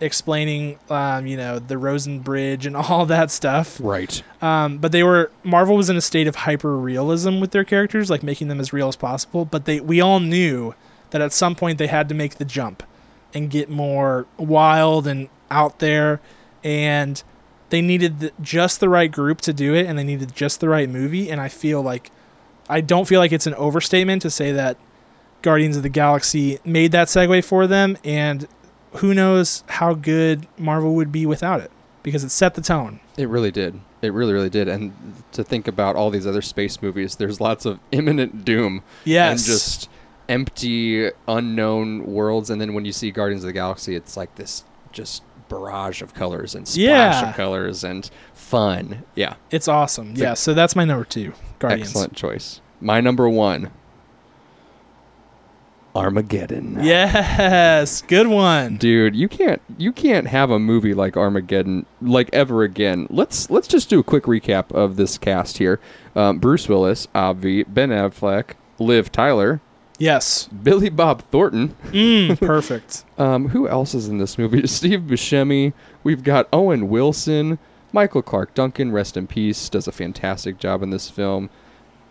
[0.00, 3.78] explaining um, you know, the Rosen Bridge and all that stuff.
[3.82, 4.22] Right.
[4.40, 8.08] Um, but they were Marvel was in a state of hyper realism with their characters,
[8.08, 9.44] like making them as real as possible.
[9.44, 10.74] But they we all knew
[11.14, 12.82] that at some point they had to make the jump
[13.32, 16.20] and get more wild and out there,
[16.64, 17.22] and
[17.70, 20.68] they needed the, just the right group to do it, and they needed just the
[20.68, 21.30] right movie.
[21.30, 22.10] And I feel like
[22.68, 24.76] I don't feel like it's an overstatement to say that
[25.42, 28.48] Guardians of the Galaxy made that segue for them, and
[28.94, 31.70] who knows how good Marvel would be without it
[32.02, 32.98] because it set the tone.
[33.16, 33.78] It really did.
[34.02, 34.66] It really, really did.
[34.66, 34.92] And
[35.30, 39.30] to think about all these other space movies, there's lots of imminent doom Yes.
[39.30, 39.88] and just
[40.28, 42.50] empty, unknown worlds.
[42.50, 46.14] And then when you see Guardians of the Galaxy, it's like this just barrage of
[46.14, 46.78] colors and splash
[47.22, 47.28] Yeah.
[47.30, 49.02] of colors and fun.
[49.14, 49.34] Yeah.
[49.50, 50.12] It's awesome.
[50.12, 51.32] It's a- yeah, so that's my number two.
[51.58, 51.90] Guardians.
[51.90, 52.60] Excellent choice.
[52.80, 53.70] My number one
[55.96, 56.78] Armageddon.
[56.82, 58.78] Yes, good one.
[58.78, 63.06] Dude, you can't you can't have a movie like Armageddon like ever again.
[63.10, 65.78] Let's let's just do a quick recap of this cast here.
[66.16, 69.60] Um, Bruce Willis, Avi, Ben Affleck, Liv Tyler,
[69.98, 70.48] Yes.
[70.48, 71.74] Billy Bob Thornton.
[71.90, 73.04] Mm, perfect.
[73.18, 74.66] Um, who else is in this movie?
[74.66, 75.72] Steve Buscemi.
[76.02, 77.58] We've got Owen Wilson,
[77.92, 78.92] Michael Clarke Duncan.
[78.92, 79.68] Rest in peace.
[79.68, 81.50] Does a fantastic job in this film.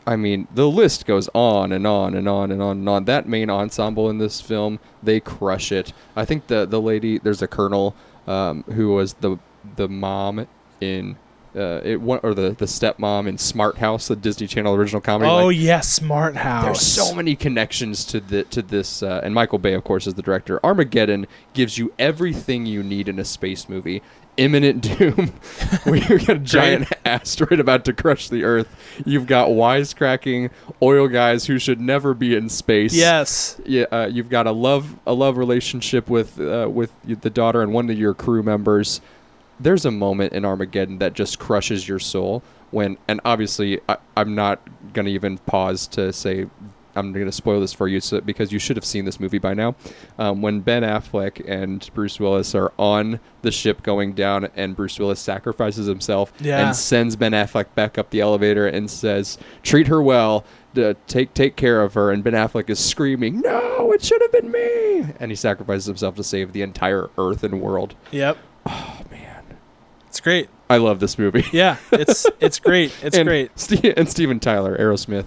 [0.06, 3.06] I mean, the list goes on and on and on and on and on.
[3.06, 5.94] That main ensemble in this film, they crush it.
[6.16, 7.96] I think the the lady, there's a colonel
[8.28, 9.38] um, who was the
[9.78, 10.48] the mom
[10.82, 11.18] in
[11.56, 15.30] uh, it or the the stepmom in Smart House, the Disney Channel original comedy.
[15.30, 16.64] oh Like, yes, Smart House.
[16.66, 20.14] there's so many connections to the to this, uh, and Michael Bay, of course, is
[20.16, 20.60] the director.
[20.64, 24.02] Armageddon gives you everything you need in a space movie.
[24.36, 25.28] imminent doom
[25.84, 28.68] where you've got a giant asteroid about to crush the earth
[29.06, 30.50] you've got wisecracking
[30.82, 33.62] oil guys who should never be in space Yes.
[33.64, 37.74] yeah uh, you've got a love a love relationship with uh, with the daughter and
[37.74, 39.02] one of your crew members
[39.64, 44.36] there's a moment in armageddon that just crushes your soul when and obviously I, i'm
[44.36, 44.62] not
[44.94, 46.46] going to even pause to say
[46.96, 49.40] i'm going to spoil this for you so, because you should have seen this movie
[49.40, 49.76] by now
[50.20, 55.00] um, when ben affleck and bruce willis are on the ship going down and bruce
[55.00, 56.66] willis sacrifices himself Yeah.
[56.68, 60.46] and sends ben affleck back up the elevator and says treat her well
[61.08, 64.52] take take care of her and Ben Affleck is screaming no it should have been
[64.52, 68.40] me and he sacrifices himself to save the entire earth and world Yep.
[68.66, 69.02] oh
[70.14, 70.48] It's great.
[70.70, 71.78] I love this movie Yeah.
[71.92, 72.94] It's it's great.
[73.02, 73.58] It's and great.
[73.60, 75.26] Ste- and Steven Tyler Aerosmith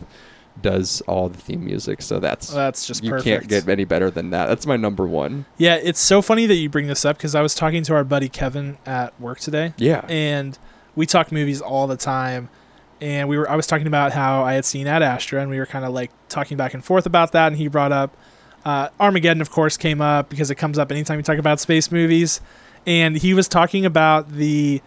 [0.63, 3.25] does all the theme music so that's That's just you perfect.
[3.27, 6.55] can't get any better than that that's my number one Yeah, it's so funny that
[6.55, 9.75] you bring this up because I was talking to our buddy Kevin at work today,
[9.77, 10.57] yeah and
[10.95, 12.49] we talk movies all the time.
[13.01, 15.59] And we were I was talking about how I had seen Ad Astra, and we
[15.59, 17.49] were kind of like talking back and forth about that.
[17.49, 18.17] And he brought up
[18.65, 21.93] uh, Armageddon, of course, came up because it comes up anytime you talk about space
[21.93, 22.41] movies.
[22.87, 24.81] And he was talking about the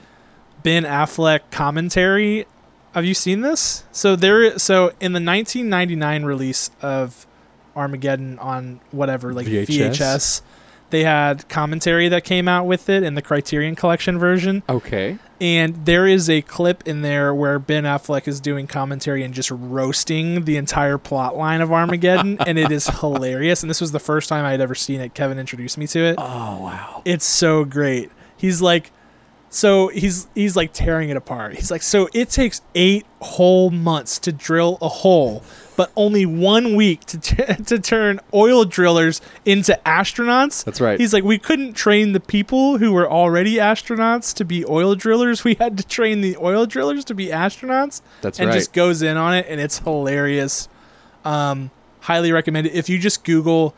[0.64, 2.46] Ben Affleck commentary.
[2.94, 3.84] Have you seen this?
[3.92, 7.28] So there, so in the 1999 release of
[7.76, 9.68] Armageddon on whatever like VHS?
[9.68, 10.42] VHS,
[10.90, 14.64] they had commentary that came out with it in the Criterion Collection version.
[14.70, 19.34] okay And there is a clip in there where Ben Affleck is doing commentary and
[19.34, 23.64] just roasting the entire plot line of Armageddon, and it is hilarious.
[23.64, 25.14] And this was the first time I had ever seen it.
[25.14, 26.16] Kevin introduced me to it.
[26.18, 28.12] oh wow It's so great.
[28.36, 28.92] He's like,
[29.50, 31.56] so he's he's like tearing it apart.
[31.56, 35.44] He's like, so it takes eight whole months to drill a hole,
[35.80, 37.36] but only one week to t-
[37.68, 40.66] to turn oil drillers into astronauts.
[40.66, 41.00] That's right.
[41.00, 45.42] He's like, we couldn't train the people who were already astronauts to be oil drillers.
[45.50, 48.02] We had to train the oil drillers to be astronauts.
[48.20, 50.68] that's and right just goes in on it, and it's hilarious.
[51.24, 52.74] Um, highly recommend it.
[52.74, 53.74] If you just Google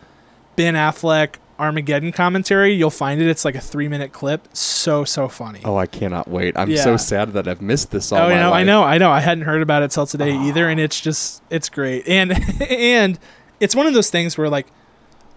[0.55, 3.27] Ben Affleck Armageddon commentary, you'll find it.
[3.27, 4.47] It's like a three minute clip.
[4.53, 5.61] So so funny.
[5.63, 6.83] oh I cannot wait I'm Yeah.
[6.83, 9.11] so sad that I've missed this all Oh, my I know, I know, I know.
[9.11, 10.47] I hadn't heard about it till today ah.
[10.47, 12.07] either, and it's just it's great.
[12.07, 12.31] And
[12.69, 13.19] and
[13.59, 14.67] it's one of those things where like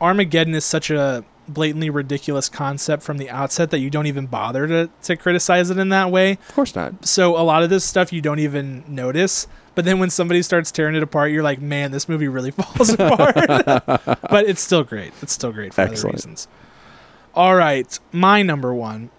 [0.00, 4.66] Armageddon is such a blatantly ridiculous concept from the outset that you don't even bother
[4.66, 6.32] to to criticize it in that way.
[6.32, 9.46] of course not So a lot of this stuff you don't even notice.
[9.74, 12.90] But then when somebody starts tearing it apart, you're like, man, this movie really falls
[12.90, 13.34] apart.
[14.30, 15.12] but it's still great.
[15.20, 16.14] It's still great for other Excellent.
[16.14, 16.46] reasons.
[17.34, 19.10] All right, my number one.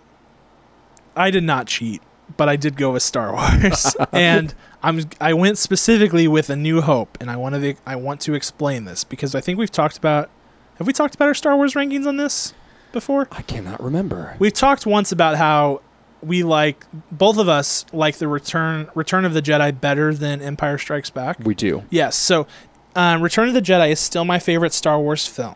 [1.14, 2.02] I did not cheat,
[2.38, 3.34] but I did go with Star
[3.64, 7.98] Wars, and I'm I went specifically with A New Hope, and I want to I
[7.98, 10.30] want to explain this because I think we've talked about
[10.78, 12.54] have we talked about our Star Wars rankings on this
[12.92, 13.28] before?
[13.32, 15.82] I cannot remember We've talked once about how
[16.22, 20.78] we like both of us like the return Return of the Jedi better than Empire
[20.78, 21.40] Strikes Back.
[21.40, 22.48] we do Yes, so
[22.96, 25.56] um, Return of the Jedi is still my favorite Star Wars film,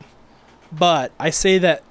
[0.72, 1.84] but I say that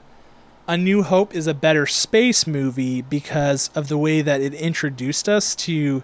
[0.68, 5.26] A New Hope is a better space movie because of the way that it introduced
[5.28, 6.02] us to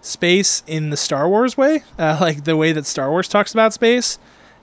[0.00, 3.72] space in the Star Wars way, uh, like the way that Star Wars talks about
[3.72, 4.18] space,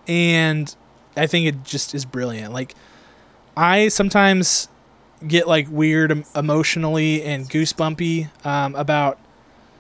[0.08, 0.74] and
[1.16, 2.54] I think it just is brilliant.
[2.54, 2.76] Like
[3.56, 4.68] I sometimes
[5.28, 9.20] get like weird emotionally and goosebumpy um, about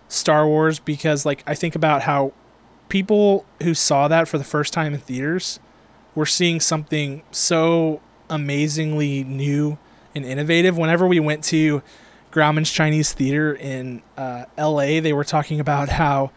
[0.07, 2.33] Star Wars because like I think about how
[2.89, 5.59] people who saw that for the first time in theaters
[6.13, 9.77] were seeing something so amazingly new
[10.13, 10.77] and innovative.
[10.77, 11.81] Whenever we went to
[12.31, 16.31] Grauman's Chinese Theater in uh, L.A., they were talking about how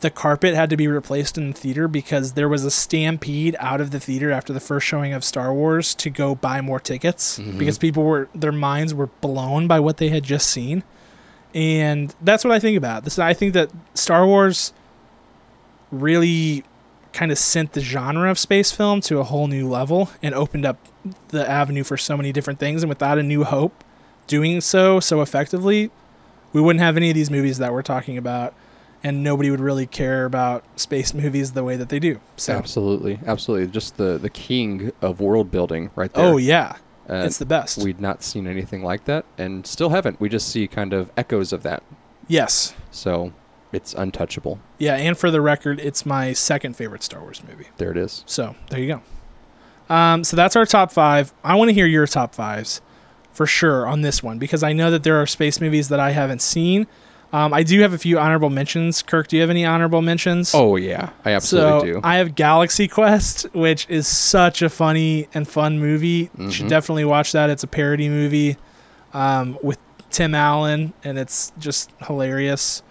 [0.00, 3.80] the carpet had to be replaced in the theater because there was a stampede out
[3.80, 7.38] of the theater after the first showing of Star Wars to go buy more tickets
[7.38, 7.58] mm-hmm.
[7.58, 10.82] because people were their minds were blown by what they had just seen.
[11.54, 13.04] And that's what I think about.
[13.04, 14.72] This I think that Star Wars
[15.90, 16.64] really
[17.12, 20.64] kind of sent the genre of space film to a whole new level and opened
[20.64, 20.78] up
[21.28, 23.82] the avenue for so many different things and without a new hope
[24.28, 25.90] doing so so effectively
[26.52, 28.54] we wouldn't have any of these movies that we're talking about
[29.02, 32.20] and nobody would really care about space movies the way that they do.
[32.36, 33.18] So absolutely.
[33.26, 33.68] Absolutely.
[33.68, 36.24] Just the the king of world building right there.
[36.24, 36.76] Oh yeah.
[37.06, 37.78] And it's the best.
[37.78, 40.20] we'd not seen anything like that and still haven't.
[40.20, 41.82] We just see kind of echoes of that.
[42.28, 42.74] Yes.
[42.90, 43.32] So
[43.72, 44.60] it's untouchable.
[44.78, 47.68] Yeah and for the record it's my second favorite star wars movie.
[47.78, 48.22] There it is.
[48.26, 48.86] So there you
[49.88, 49.94] go.
[49.94, 51.32] Um, so that's our top five.
[51.42, 52.80] I want to hear your top fives
[53.32, 56.10] for sure on this one because I know that there are space movies that I
[56.10, 56.86] haven't seen.
[57.32, 59.02] Um, I do have a few honorable mentions.
[59.02, 60.52] Kirk, do you have any honorable mentions?
[60.54, 65.28] oh yeah i absolutely so do I have Galaxy Quest, which is such a funny
[65.32, 66.28] and fun movie.
[66.36, 66.70] You should Mhm.
[66.70, 67.48] definitely watch that.
[67.50, 68.56] It's a parody movie.
[69.12, 69.78] um, with
[70.10, 72.82] Tim Allen, and it's just hilarious.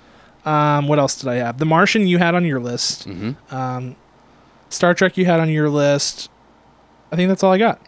[0.46, 1.58] Um, what else did I have?
[1.58, 3.08] The Martian you had on your list.
[3.08, 3.56] Mm-hmm.
[3.56, 3.96] Um,
[4.70, 6.30] Star Trek you had on your list.
[7.12, 7.80] I think that's all I got.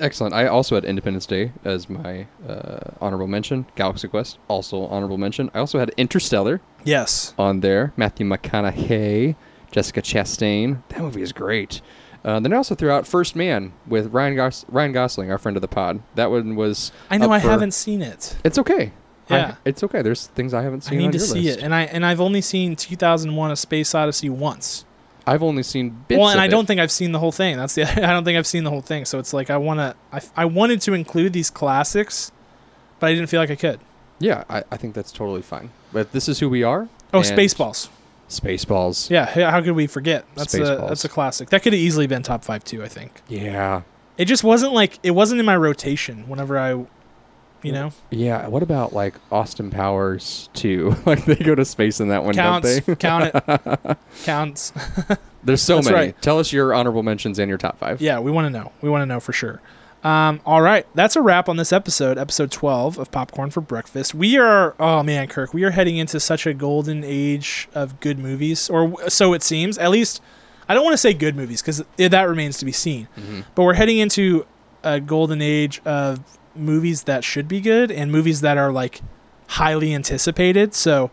[0.00, 0.34] Excellent.
[0.34, 3.66] I also had Independence Day as my uh, honorable mention.
[3.76, 5.50] Galaxy Quest also honorable mention.
[5.54, 7.34] I also had Interstellar Yes.
[7.38, 7.92] on there.
[7.96, 9.36] Matthew McConaughey,
[9.70, 10.82] Jessica Chastain.
[10.88, 11.80] That movie is great.
[12.24, 15.56] Uh, then I also threw out First Man with Ryan Gos- Ryan Gosling, our friend
[15.56, 16.00] of the pod.
[16.14, 16.90] That one was.
[17.10, 18.36] I know I for- haven't seen it.
[18.44, 18.92] It's okay.
[19.28, 19.54] I- Yeah.
[19.64, 20.00] it's okay.
[20.02, 20.98] There's things I haven't seen.
[20.98, 21.58] I need on to your see list.
[21.58, 24.84] it, and I and I've only seen 2001: A Space Odyssey once.
[25.26, 26.18] I've only seen bits.
[26.18, 26.50] well, and I it.
[26.50, 27.56] don't think I've seen the whole thing.
[27.56, 29.04] That's the I don't think I've seen the whole thing.
[29.04, 32.30] So it's like I want to I, I wanted to include these classics,
[33.00, 33.80] but I didn't feel like I could.
[34.18, 35.70] Yeah, I, I think that's totally fine.
[35.92, 36.88] But this is who we are.
[37.12, 37.88] Oh, Spaceballs.
[38.28, 39.10] Spaceballs.
[39.10, 40.24] Yeah, how could we forget?
[40.34, 40.88] That's a Spaceballs.
[40.88, 41.50] that's a classic.
[41.50, 43.20] That could have easily been top 5 too, I think.
[43.28, 43.82] Yeah.
[44.16, 46.84] It just wasn't like it wasn't in my rotation whenever I
[47.64, 47.90] you know.
[48.10, 48.46] Yeah.
[48.46, 50.94] What about like Austin Powers too?
[51.06, 52.80] like they go to space in that one, Counts.
[52.80, 52.94] don't they?
[52.96, 53.98] count it.
[54.24, 54.72] Counts.
[55.44, 55.96] There's so That's many.
[55.96, 56.22] right.
[56.22, 58.00] Tell us your honorable mentions and your top five.
[58.00, 58.72] Yeah, we want to know.
[58.80, 59.60] We want to know for sure.
[60.02, 64.14] Um, all right, that's a wrap on this episode, episode 12 of Popcorn for Breakfast.
[64.14, 68.18] We are, oh man, Kirk, we are heading into such a golden age of good
[68.18, 69.78] movies, or so it seems.
[69.78, 70.20] At least,
[70.68, 73.08] I don't want to say good movies because that remains to be seen.
[73.18, 73.44] Mhm.
[73.54, 74.44] But we're heading into
[74.82, 76.20] a golden age of
[76.56, 79.00] movies that should be good and movies that are like
[79.48, 80.74] highly anticipated.
[80.74, 81.10] So,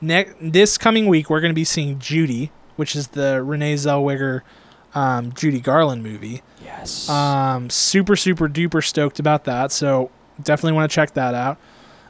[0.00, 4.42] next this coming week, we're going to be seeing Judy, which is the Renee Zellweger,
[4.94, 6.42] um, Judy Garland movie.
[6.64, 7.08] Yes.
[7.08, 9.72] Um, super, super duper stoked about that.
[9.72, 10.10] So
[10.42, 11.58] definitely want to check that out.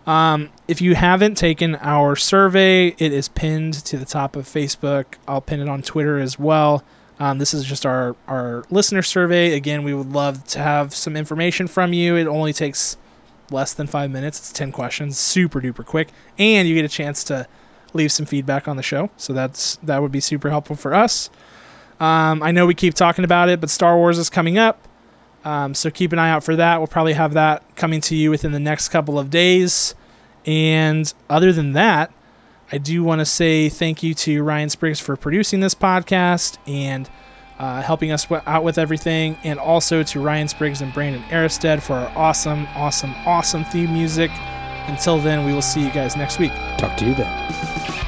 [0.06, 5.04] Um, if you haven't taken our survey, it is pinned to the top of Facebook.
[5.28, 6.82] I'll pin it on Twitter as well.
[7.22, 9.54] Um, this is just our, our listener survey.
[9.54, 12.16] Again, we would love to have some information from you.
[12.16, 12.96] It only takes
[13.52, 14.40] less than five minutes.
[14.40, 16.08] It's 10 questions, super duper quick.
[16.36, 17.46] And you get a chance to
[17.92, 19.08] leave some feedback on the show.
[19.18, 21.30] So that's that would be super helpful for us.
[22.00, 24.88] Um, I know we keep talking about it, but Star Wars is coming up.
[25.44, 26.78] Um, so keep an eye out for that.
[26.78, 29.94] We'll probably have that coming to you within the next couple of days.
[30.44, 32.12] And other than that,
[32.72, 37.08] I do want to say thank you to Ryan Spriggs for producing this podcast and
[37.58, 41.92] uh, helping us out with everything, and also to Ryan Spriggs and Brandon Aristead for
[41.92, 44.30] our awesome, awesome, awesome theme music.
[44.88, 46.50] Until then, we will see you guys next week.
[46.78, 48.01] Talk to you then.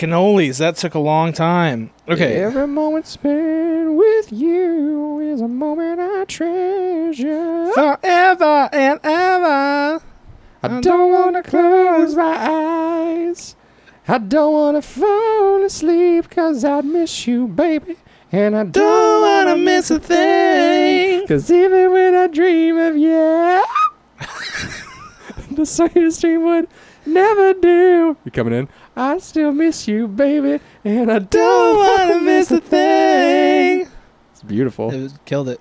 [0.00, 1.90] Cannolis, that took a long time.
[2.08, 2.36] Okay.
[2.36, 7.70] Every moment spent with you is a moment I treasure.
[7.74, 10.00] Forever and ever.
[10.62, 13.56] I don't want to close my eyes.
[14.08, 17.96] I don't want to fall asleep cause I'd miss you, baby.
[18.32, 21.26] And I don't, Don't wanna miss a thing.
[21.26, 23.64] Cause even when I dream of you,
[25.56, 26.68] the sweetest dream would
[27.04, 28.16] never do.
[28.24, 28.68] You coming in?
[29.00, 30.60] I still miss you, baby.
[30.84, 33.88] And I don't, Don't wanna miss a thing.
[34.32, 34.90] It's beautiful.
[34.90, 35.58] It was, killed it.